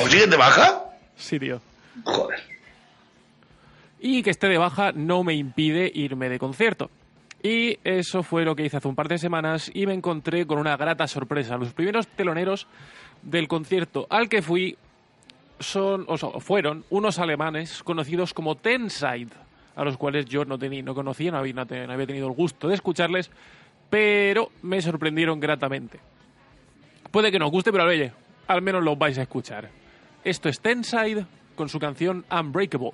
[0.00, 0.84] ¿O sigues de baja?
[1.16, 1.60] Sí, tío.
[2.04, 2.40] Joder.
[4.00, 6.90] Y que esté de baja no me impide irme de concierto.
[7.42, 10.58] Y eso fue lo que hice hace un par de semanas y me encontré con
[10.58, 11.56] una grata sorpresa.
[11.56, 12.66] Los primeros teloneros
[13.22, 14.76] del concierto al que fui
[15.58, 19.28] son, o sea, fueron unos alemanes conocidos como Tenside,
[19.80, 23.30] a los cuales yo no, tenía, no conocía, no había, tenido el gusto de escucharles,
[23.88, 25.98] pero me sorprendieron gratamente.
[27.10, 28.12] Puede que no os guste, pero oye,
[28.46, 29.70] al menos los vais a escuchar.
[30.22, 31.24] Esto es Tenside
[31.56, 32.92] con su canción Unbreakable.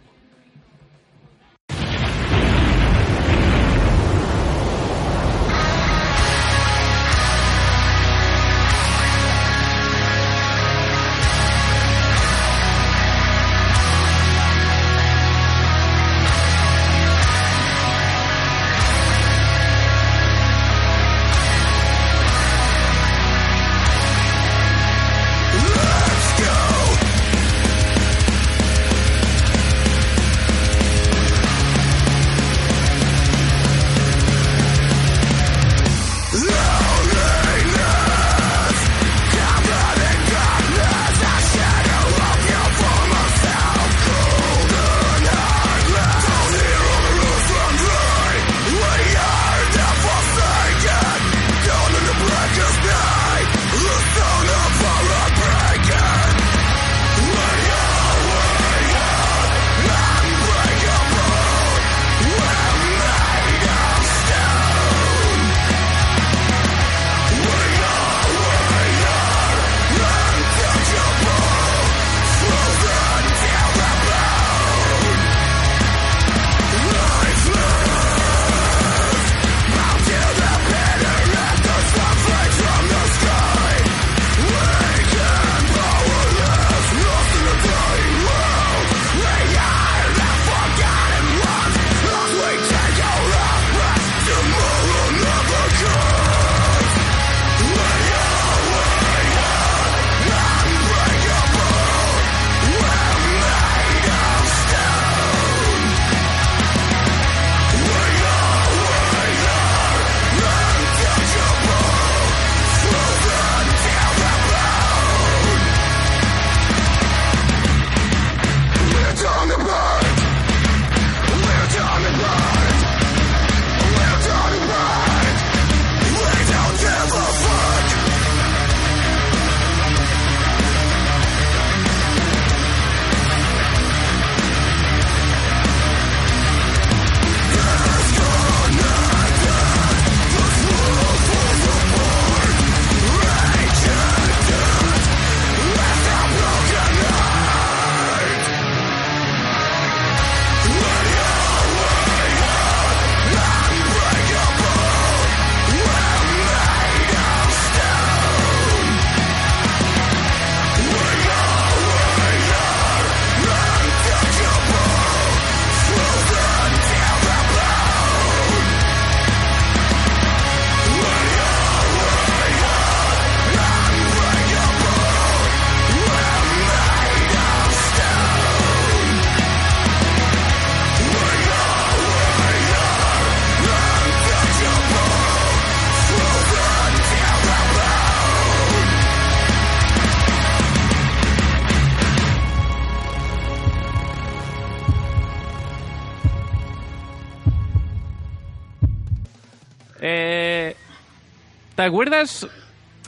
[201.87, 202.47] Acuerdas?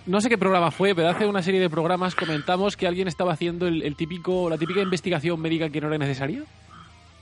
[0.06, 3.32] No sé qué programa fue, pero hace una serie de programas comentamos que alguien estaba
[3.32, 6.42] haciendo el, el típico, la típica investigación médica que no era necesaria.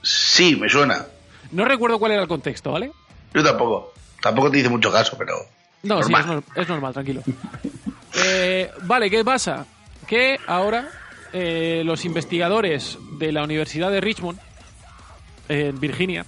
[0.01, 1.05] Sí, me suena.
[1.51, 2.91] No recuerdo cuál era el contexto, ¿vale?
[3.33, 3.93] Yo tampoco.
[4.21, 5.35] Tampoco te hice mucho caso, pero.
[5.83, 7.21] No, sí, es, nor- es normal, tranquilo.
[8.15, 9.65] Eh, vale, ¿qué pasa?
[10.07, 10.87] Que ahora
[11.33, 14.39] eh, los investigadores de la Universidad de Richmond,
[15.49, 16.25] en Virginia,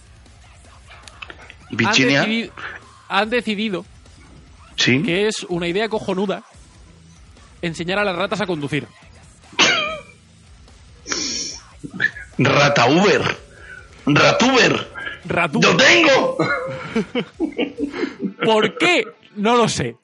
[1.72, 2.50] han, Virginia.
[3.08, 3.86] han decidido
[4.80, 5.04] Sí.
[5.04, 6.44] que es una idea cojonuda
[7.62, 8.88] enseñar a las ratas a conducir.
[12.38, 13.22] Rata Uber.
[14.06, 14.88] Ratuber.
[15.26, 15.60] Ratú.
[15.62, 16.38] ¡Lo tengo!
[18.46, 19.04] ¿Por qué?
[19.36, 19.98] No lo sé.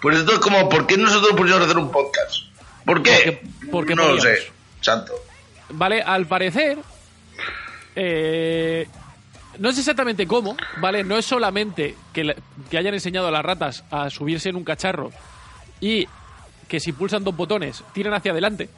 [0.00, 2.36] Pues esto es como, ¿por qué nosotros pusimos a hacer un podcast?
[2.84, 3.40] ¿Por qué?
[3.42, 4.50] Porque- porque no lo sé.
[4.80, 5.12] Santo.
[5.70, 6.78] Vale, al parecer.
[8.00, 8.86] eh,
[9.58, 11.04] no sé exactamente cómo, ¿vale?
[11.04, 12.34] No es solamente que,
[12.70, 15.10] que hayan enseñado a las ratas a subirse en un cacharro
[15.80, 16.06] y
[16.68, 18.68] que si pulsan dos botones tiran hacia adelante,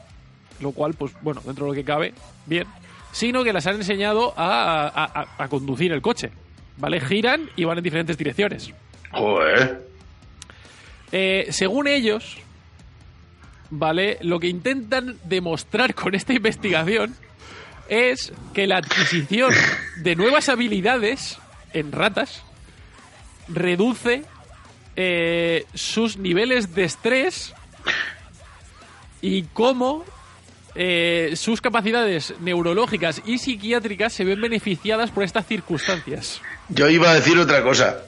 [0.59, 2.13] lo cual, pues bueno, dentro de lo que cabe,
[2.45, 2.65] bien,
[3.11, 6.31] sino que las han enseñado a, a- a- a conducir el coche,
[6.77, 7.01] ¿vale?
[7.01, 8.71] Giran y van en diferentes direcciones.
[9.11, 9.85] Joder.
[11.11, 12.37] Eh, según ellos,
[13.69, 14.17] ¿vale?
[14.21, 17.15] Lo que intentan demostrar con esta investigación
[17.91, 19.53] es que la adquisición
[19.97, 21.37] de nuevas habilidades
[21.73, 22.41] en ratas
[23.49, 24.23] reduce
[24.95, 27.53] eh, sus niveles de estrés
[29.21, 30.05] y cómo
[30.73, 36.39] eh, sus capacidades neurológicas y psiquiátricas se ven beneficiadas por estas circunstancias.
[36.69, 38.03] Yo iba a decir otra cosa.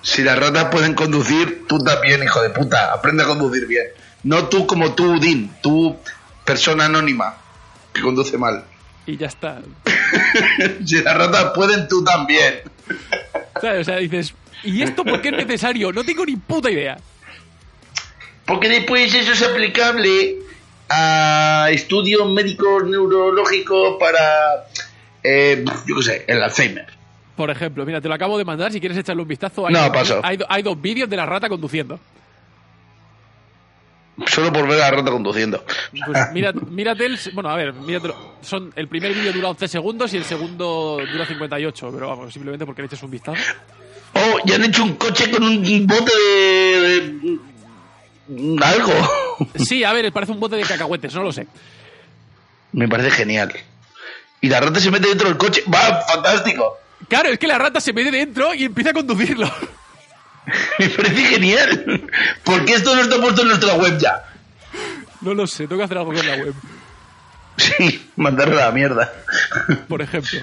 [0.00, 2.90] Si las ratas pueden conducir, tú también, hijo de puta.
[2.94, 3.84] Aprende a conducir bien.
[4.22, 5.50] No tú como tú, Din.
[5.60, 5.94] Tú,
[6.46, 7.36] persona anónima,
[7.92, 8.64] que conduce mal.
[9.06, 9.60] Y ya está.
[10.84, 12.60] si las ratas pueden, tú también.
[13.60, 13.80] ¿Sabes?
[13.80, 15.92] O sea, dices, ¿y esto por qué es necesario?
[15.92, 16.98] No tengo ni puta idea.
[18.44, 20.36] Porque después eso es aplicable
[20.88, 24.66] a estudios médicos neurológicos para,
[25.22, 26.86] eh, yo qué sé, el Alzheimer.
[27.36, 29.66] Por ejemplo, mira, te lo acabo de mandar, si quieres echarle un vistazo.
[29.66, 30.20] Hay No, paso.
[30.22, 32.00] Hay dos vídeos de la rata conduciendo.
[34.26, 35.64] Solo por ver a la rata conduciendo.
[36.04, 37.18] Pues mira, mírate el...
[37.34, 38.34] Bueno, a ver, míratelo.
[38.42, 42.66] Son, el primer vídeo dura 11 segundos y el segundo dura 58, pero vamos, simplemente
[42.66, 43.40] porque le eches un vistazo.
[44.14, 47.00] Oh, ya han hecho un coche con un bote de...
[48.26, 48.92] de- algo.
[49.54, 51.46] Sí, a ver, parece un bote de cacahuetes, no lo sé.
[52.72, 53.52] Me parece genial.
[54.40, 55.62] Y la rata se mete dentro del coche.
[55.72, 56.02] ¡Va!
[56.02, 56.76] ¡Fantástico!
[57.08, 59.50] Claro, es que la rata se mete dentro y empieza a conducirlo.
[60.78, 62.02] Me parece genial.
[62.44, 64.24] ¿Por qué esto no está puesto en nuestra web ya?
[65.20, 66.54] No lo sé, tengo que hacer algo con la web,
[67.56, 69.12] Sí, mandarle a la mierda.
[69.88, 70.40] por ejemplo.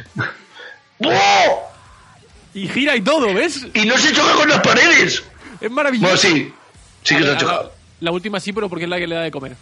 [0.99, 1.71] ¡Oh!
[2.53, 3.67] Y gira y todo, ¿ves?
[3.73, 5.23] Y no se choca con las paredes.
[5.61, 6.07] Es maravilloso.
[6.07, 6.53] Bueno, sí.
[7.03, 7.73] Sí que se ha chocado.
[8.01, 9.55] La última sí, pero porque es la que le da de comer.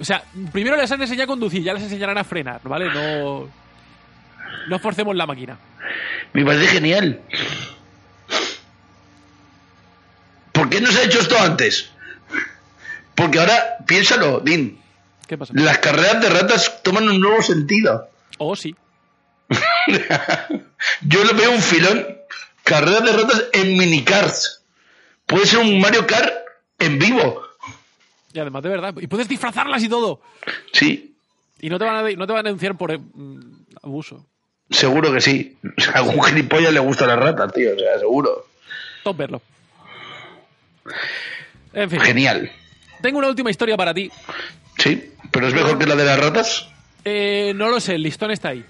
[0.00, 2.86] O sea, primero les han enseñado a conducir, ya les enseñarán a frenar, ¿vale?
[2.92, 3.48] No.
[4.68, 5.58] No forcemos la máquina.
[6.32, 7.20] Me parece genial.
[10.68, 11.88] ¿Por qué no se ha hecho esto antes?
[13.14, 14.78] Porque ahora, piénsalo, Din,
[15.26, 15.54] ¿Qué pasa?
[15.56, 18.10] las carreras de ratas toman un nuevo sentido.
[18.36, 18.76] Oh, sí.
[21.00, 22.06] Yo le veo un filón.
[22.64, 24.62] Carreras de ratas en minicars.
[25.24, 26.34] Puede ser un Mario Kart
[26.78, 27.42] en vivo.
[28.34, 28.94] Y además, de verdad.
[29.00, 30.20] Y puedes disfrazarlas y todo.
[30.74, 31.16] Sí,
[31.62, 33.40] Y no te van a, no te van a denunciar por eh, mm,
[33.84, 34.26] abuso.
[34.68, 35.56] seguro que sí.
[35.94, 37.74] A algún gilipollas le gusta la rata, tío.
[37.74, 38.46] O sea, seguro.
[39.02, 39.40] Top verlo.
[41.72, 42.00] En fin.
[42.00, 42.50] Genial.
[43.02, 44.10] Tengo una última historia para ti.
[44.78, 46.68] Sí, pero es mejor que la de las ratas.
[47.04, 48.64] Eh, no lo sé, el listón está ahí.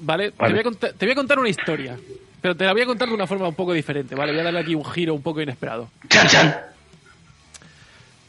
[0.00, 0.30] ¿Vale?
[0.32, 1.98] Te, voy a contar, te voy a contar una historia.
[2.40, 4.32] Pero te la voy a contar de una forma un poco diferente, ¿vale?
[4.32, 5.90] Voy a darle aquí un giro un poco inesperado.
[6.08, 6.56] ¡Chan, chan!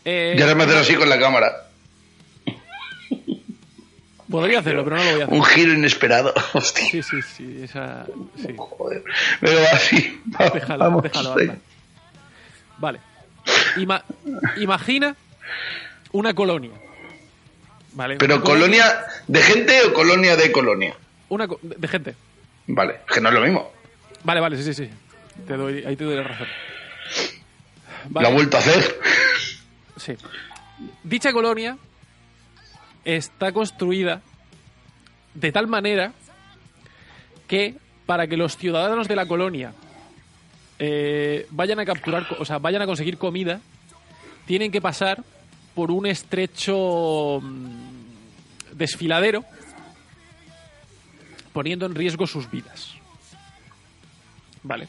[0.03, 1.67] Eh, Y ahora me hacer así con la cámara.
[4.29, 5.35] podría hacerlo, pero no lo voy a hacer.
[5.37, 6.33] Un giro inesperado.
[6.53, 6.85] Hostia.
[6.89, 7.61] Sí, sí, sí.
[7.63, 8.05] Esa,
[8.35, 8.53] sí.
[8.57, 9.03] Joder.
[9.39, 10.19] Pero así.
[10.39, 11.33] Va- Déjalo, vamos, déjalo.
[11.33, 11.57] anda.
[12.81, 12.99] Vale.
[13.77, 14.03] Ima-
[14.57, 15.15] imagina
[16.11, 16.71] una colonia.
[17.93, 18.17] ¿Vale?
[18.17, 20.95] Pero Una colonia de gente o colonia de colonia.
[21.29, 22.15] Una co- de gente.
[22.67, 23.71] Vale, que no es lo mismo.
[24.23, 24.89] Vale, vale, sí, sí, sí.
[25.47, 26.47] Te doy, ahí te doy la razón.
[28.13, 28.99] Lo ha vuelto a hacer.
[29.97, 30.15] sí.
[31.03, 31.77] Dicha colonia
[33.05, 34.21] está construida
[35.35, 36.13] de tal manera
[37.47, 37.75] que
[38.05, 39.73] para que los ciudadanos de la colonia
[40.83, 43.61] eh, vayan a capturar, o sea, vayan a conseguir comida,
[44.47, 45.23] tienen que pasar
[45.75, 49.45] por un estrecho mm, desfiladero
[51.53, 52.93] poniendo en riesgo sus vidas.
[54.63, 54.87] Vale.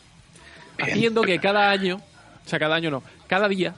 [0.81, 1.97] Haciendo que cada año,
[2.44, 3.74] o sea, cada año no, cada día,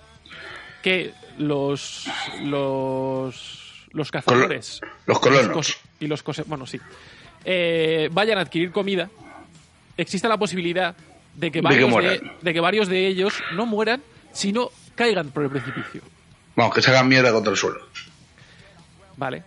[0.83, 2.07] que los
[2.43, 5.77] los los cazadores Los colonos.
[6.01, 6.81] y los cose- bueno sí
[7.45, 9.09] eh, vayan a adquirir comida
[9.97, 10.95] existe la posibilidad
[11.37, 14.03] de que De que varios de que varios de ellos no mueran
[14.33, 16.03] sino caigan por el precipicio
[16.57, 17.81] Vamos, que se hagan mierda contra el suelo.
[19.17, 19.43] Vale.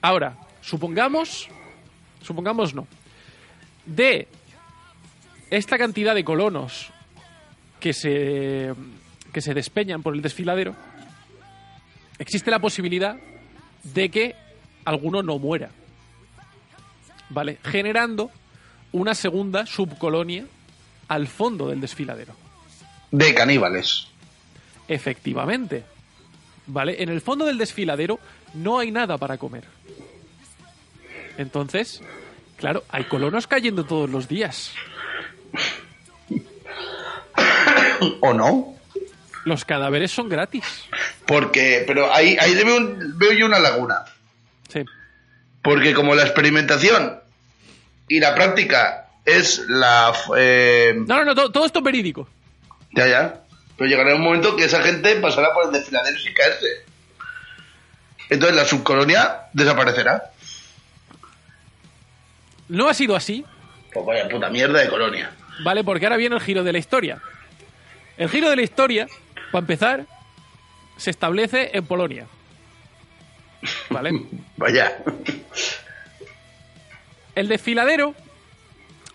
[0.00, 1.48] Ahora, supongamos.
[2.22, 2.86] Supongamos no.
[3.84, 4.28] De
[5.50, 6.90] esta cantidad de colonos
[7.78, 8.74] que se.
[9.32, 10.74] que se despeñan por el desfiladero.
[12.18, 13.16] Existe la posibilidad
[13.82, 14.36] de que
[14.84, 15.70] alguno no muera.
[17.28, 17.58] Vale.
[17.62, 18.30] Generando
[18.92, 20.46] una segunda subcolonia
[21.10, 22.32] al fondo del desfiladero.
[23.10, 24.06] De caníbales.
[24.88, 25.84] Efectivamente.
[26.66, 27.02] ¿Vale?
[27.02, 28.18] En el fondo del desfiladero
[28.54, 29.64] no hay nada para comer.
[31.36, 32.00] Entonces,
[32.56, 34.72] claro, hay colonos cayendo todos los días.
[38.20, 38.74] ¿O no?
[39.44, 40.64] Los cadáveres son gratis.
[41.26, 44.04] Porque, pero ahí, ahí veo, un- veo yo una laguna.
[44.68, 44.84] Sí.
[45.62, 47.18] Porque como la experimentación
[48.08, 50.12] y la práctica es la...
[50.36, 52.28] eh, No, no, no, todo, todo esto es verídico.
[52.92, 53.40] ya, ya.
[53.76, 56.66] Pero llegará un momento que esa gente pasará por el desfiladero sin caerse.
[58.28, 60.30] Entonces la subcolonia desaparecerá.
[62.68, 63.44] No ha sido así,
[63.92, 65.32] Pues vaya puta mierda de colonia.
[65.64, 65.82] ¿vale?
[65.82, 67.20] Porque ahora viene el giro de la historia.
[68.16, 69.06] El giro de la historia,
[69.50, 70.04] para empezar,
[70.96, 72.26] se establece en Polonia.
[73.88, 74.10] ¿Vale?
[74.56, 74.98] Vaya.
[77.34, 78.14] El desfiladero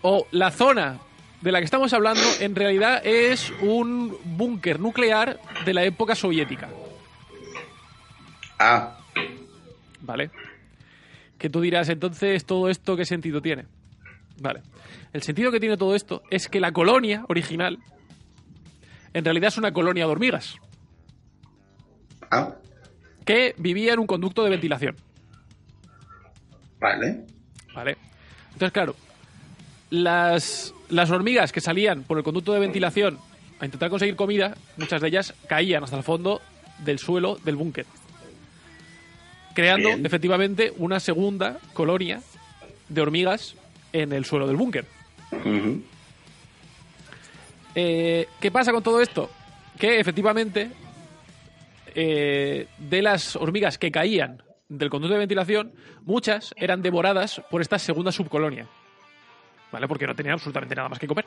[0.08, 1.00] o la zona
[1.40, 6.68] de la que estamos hablando en realidad es un búnker nuclear de la época soviética,
[8.56, 8.96] Ah,
[10.00, 10.30] ¿vale?
[11.38, 13.66] Que tú dirás, entonces, ¿todo esto qué sentido tiene?
[14.40, 14.62] Vale.
[15.12, 17.80] El sentido que tiene todo esto es que la colonia original
[19.12, 20.54] en realidad es una colonia de hormigas
[22.30, 22.54] ah,
[23.24, 24.94] que vivía en un conducto de ventilación,
[26.78, 27.26] vale.
[27.74, 27.96] ¿vale?
[28.52, 28.94] Entonces, claro,
[29.90, 33.18] las, las hormigas que salían por el conducto de ventilación
[33.60, 36.40] a intentar conseguir comida, muchas de ellas caían hasta el fondo
[36.78, 37.86] del suelo del búnker.
[39.54, 40.04] Creando Bien.
[40.04, 42.20] efectivamente una segunda colonia
[42.88, 43.54] de hormigas
[43.92, 44.84] en el suelo del búnker.
[47.74, 49.30] Eh, ¿Qué pasa con todo esto?
[49.78, 50.70] Que efectivamente
[51.94, 55.72] eh, de las hormigas que caían del conducto de ventilación,
[56.04, 58.66] muchas eran devoradas por esta segunda subcolonia.
[59.72, 59.88] ¿Vale?
[59.88, 61.24] Porque no tenían absolutamente nada más que comer.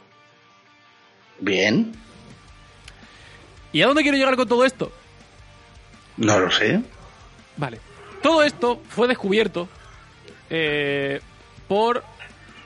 [1.40, 1.94] Bien.
[3.72, 4.92] ¿Y a dónde quiero llegar con todo esto?
[6.18, 6.82] No lo sé.
[7.58, 7.80] Vale.
[8.22, 9.70] Todo esto fue descubierto
[10.50, 11.22] eh,
[11.68, 12.04] por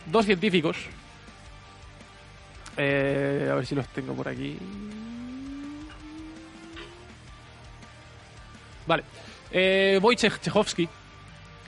[0.06, 0.78] dos científicos.
[2.78, 4.58] Eh, a ver si los tengo por aquí.
[8.88, 9.04] Vale.
[9.52, 10.90] Eh, Wojciech Chechowski.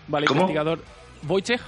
[0.07, 0.41] Vale, ¿Cómo?
[0.41, 0.83] investigador.
[1.27, 1.61] Wojciech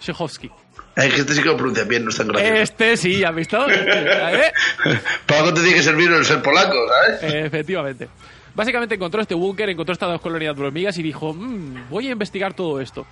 [0.00, 0.50] Chechowski.
[0.96, 2.54] Ay, que este sí que lo pronuncia bien, no es tan gracioso.
[2.54, 3.70] Este sí, ¿has visto?
[3.70, 4.52] ¿Eh?
[5.26, 7.34] Para algo te tiene que servir el ser polaco, ¿sabes?
[7.34, 8.08] Efectivamente.
[8.54, 12.12] Básicamente encontró este búnker, encontró estas dos colonias de hormigas y dijo, "Mm, voy a
[12.12, 13.06] investigar todo esto.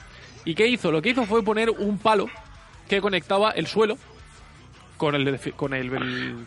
[0.47, 0.90] ¿Y qué hizo?
[0.90, 2.31] Lo que hizo fue poner un palo
[2.89, 3.98] que conectaba el suelo
[4.97, 6.47] con el, con el, el-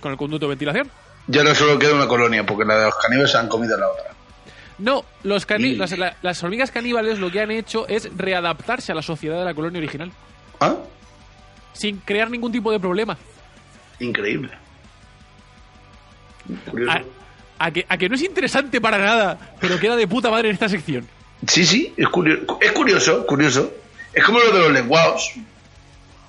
[0.00, 0.90] con el conducto de ventilación.
[1.26, 3.88] Ya no solo queda una colonia, porque la de los caníbales se han comido la
[3.88, 4.12] otra.
[4.78, 8.92] No, los cani- Y- las, la- las hormigas caníbales lo que han hecho es readaptarse
[8.92, 10.12] a la sociedad de la colonia original,
[10.60, 10.76] ¿Ah?
[11.72, 13.18] sin crear ningún tipo de problema.
[14.00, 14.50] Increíble.
[16.88, 17.02] A,
[17.58, 20.54] a que, a que no es interesante para nada, pero queda de puta madre en
[20.54, 21.06] esta sección.
[21.46, 22.58] Sí, sí, es curioso.
[22.62, 23.72] Es curioso, curioso.
[24.14, 25.32] Es como lo de los lenguados.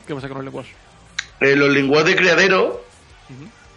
[0.06, 0.74] ¿Qué pasa con los lenguajes?
[1.40, 2.84] Eh, los lenguados de criadero,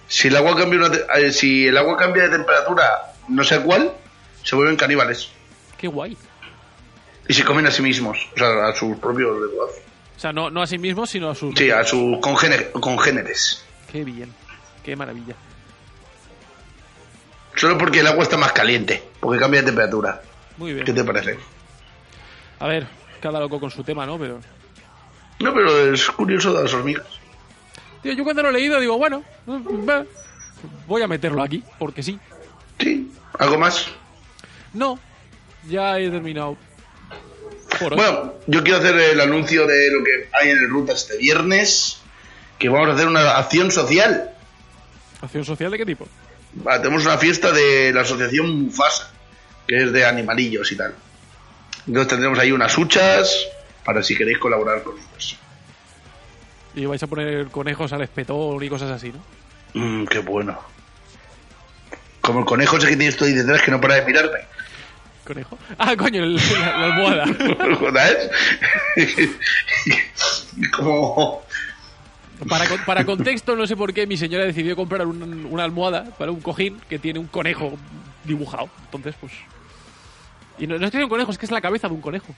[0.09, 3.93] si el agua cambia una eh, si el agua cambia de temperatura, no sé cuál,
[4.43, 5.31] se vuelven caníbales
[5.77, 6.17] Qué guay.
[7.29, 9.75] y se comen a sí mismos, o sea, a sus propios lenguados.
[10.21, 11.55] O sea, no, no a sí mismos, sino a sus...
[11.55, 13.65] Sí, a sus congéne- congéneres.
[13.91, 14.31] Qué bien.
[14.85, 15.35] Qué maravilla.
[17.57, 20.21] Solo porque el agua está más caliente, porque cambia de temperatura.
[20.59, 20.85] Muy bien.
[20.85, 21.39] ¿Qué te parece?
[22.59, 22.87] A ver,
[23.23, 24.19] cada loco con su tema, ¿no?
[24.19, 24.41] Pero...
[25.39, 27.07] No, pero es curioso de las hormigas.
[28.03, 29.25] Tío, yo cuando lo he leído digo, bueno,
[30.87, 32.19] voy a meterlo aquí, porque sí.
[32.79, 33.87] Sí, algo más.
[34.75, 34.99] No,
[35.67, 36.59] ya he terminado.
[37.81, 37.99] Por hoy.
[37.99, 42.01] Bueno, yo quiero hacer el anuncio de lo que hay en el Ruta este viernes,
[42.59, 44.31] que vamos a hacer una acción social.
[45.23, 46.07] ¿Acción social de qué tipo?
[46.65, 49.11] Tenemos una fiesta de la asociación Mufasa,
[49.67, 50.95] que es de animalillos y tal.
[51.87, 53.47] Entonces tendremos ahí unas huchas,
[53.85, 55.39] para si queréis colaborar con nosotros.
[56.75, 59.21] Y vais a poner conejos al espetón y cosas así, ¿no?
[59.75, 60.59] Mmm, qué bueno.
[62.21, 64.39] Como el conejo ese que tienes tú ahí detrás que no para de mirarme.
[65.31, 65.57] ¿Conejo?
[65.79, 67.25] Ah, coño, el- la, la almohada.
[70.77, 71.43] Como...
[72.49, 76.05] Para, con- para contexto, no sé por qué mi señora decidió comprar un- una almohada
[76.19, 77.77] para un cojín que tiene un conejo
[78.25, 78.69] dibujado.
[78.87, 79.33] Entonces, pues.
[80.59, 82.01] Y no, no es que sea un conejo, es que es la cabeza de un
[82.01, 82.35] conejo.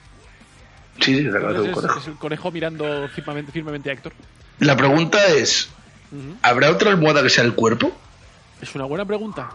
[0.99, 1.99] Sí, sí, se acaba de un es, conejo.
[1.99, 4.13] es el conejo mirando firmemente, firmemente a Héctor.
[4.59, 5.67] La pregunta es,
[6.11, 6.35] Ujú.
[6.43, 7.91] ¿habrá otra almohada que sea el cuerpo?
[8.61, 9.49] Es una buena pregunta,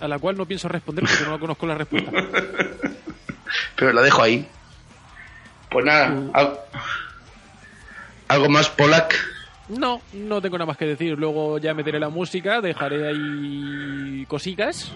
[0.00, 2.10] a la cual no pienso responder porque no conozco la respuesta.
[3.76, 4.46] Pero la dejo ahí.
[5.70, 6.58] Pues nada, al-
[8.28, 9.14] algo más, Polak.
[9.68, 11.18] No, no tengo nada más que decir.
[11.18, 14.92] Luego ya meteré la música, dejaré ahí cositas.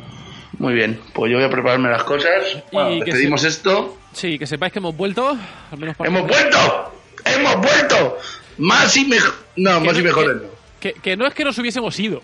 [0.58, 2.62] Muy bien, pues yo voy a prepararme las cosas.
[2.72, 3.98] Bueno, Y que despedimos se- esto.
[4.12, 5.36] Sí, que sepáis que hemos vuelto,
[5.70, 6.08] al menos para...
[6.08, 6.92] ¡Hemos vuelto!
[7.24, 8.18] ¡Hemos vuelto!
[8.58, 9.34] Más y mejor.
[9.56, 10.42] No, Que más no- y que- no.
[10.80, 12.22] Que, que no es que nos hubiésemos ido.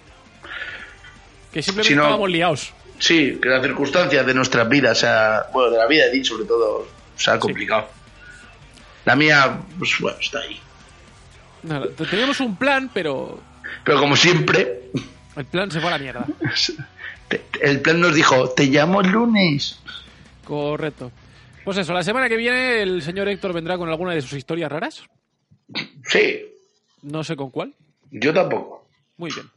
[1.53, 2.73] Que simplemente Si no- estábamos liados.
[2.99, 6.25] Sí, que las circunstancias de nuestras vidas, o sea, bueno, de la vida de Dean
[6.25, 7.87] sobre todo, se ha complicado.
[9.05, 10.61] La mía, pues bueno, está ahí.
[11.63, 13.41] Nada, te- teníamos un plan, pero
[13.85, 14.91] Pero como siempre,
[15.37, 16.27] el plan se fue a la mierda.
[17.61, 19.79] el plan nos dijo, te llamo el lunes.
[20.45, 21.11] Correcto.
[21.65, 24.71] Pues eso, la semana que viene el señor Héctor vendrá con alguna de sus historias
[24.73, 25.03] raras.
[26.05, 26.41] Sí,
[27.03, 27.75] No sé con cuál.
[28.11, 28.87] yo tampoco.
[29.19, 29.49] Muy bien.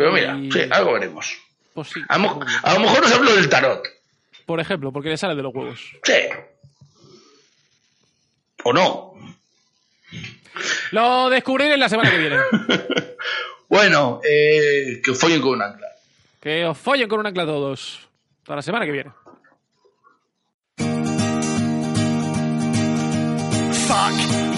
[0.00, 1.36] Pero mira, Y- sí, algo veremos.
[1.74, 2.00] Pues sí.
[2.08, 3.86] A lo, a mejor nos hablo del tarot.
[4.46, 5.78] Por ejemplo, porque le sale de los huevos.
[6.02, 6.14] Sí.
[8.64, 9.14] O no.
[10.92, 12.36] Lo descubriré la semana que viene.
[13.68, 15.86] Bueno, eh, que follen con un ancla.
[16.40, 18.00] Que os follen con un ancla todos.
[18.40, 19.10] Hasta la semana que viene.
[23.86, 24.49] Fuck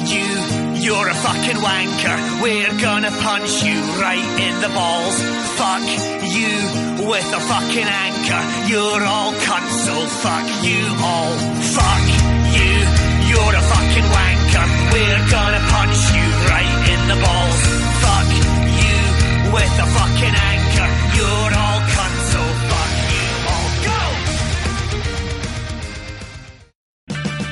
[0.82, 2.42] you're a fucking wanker.
[2.42, 5.16] We're gonna punch you right in the balls.
[5.54, 5.86] Fuck
[6.26, 8.42] you with a fucking anchor.
[8.66, 9.94] You're all cunts, so
[10.24, 11.32] fuck you all.
[11.78, 12.06] Fuck
[12.58, 12.74] you,
[13.30, 14.66] you're a fucking wanker.
[14.92, 17.60] We're gonna punch you right in the balls.
[18.02, 18.30] Fuck
[18.82, 18.98] you
[19.54, 20.88] with a fucking anchor.
[21.16, 21.81] You're all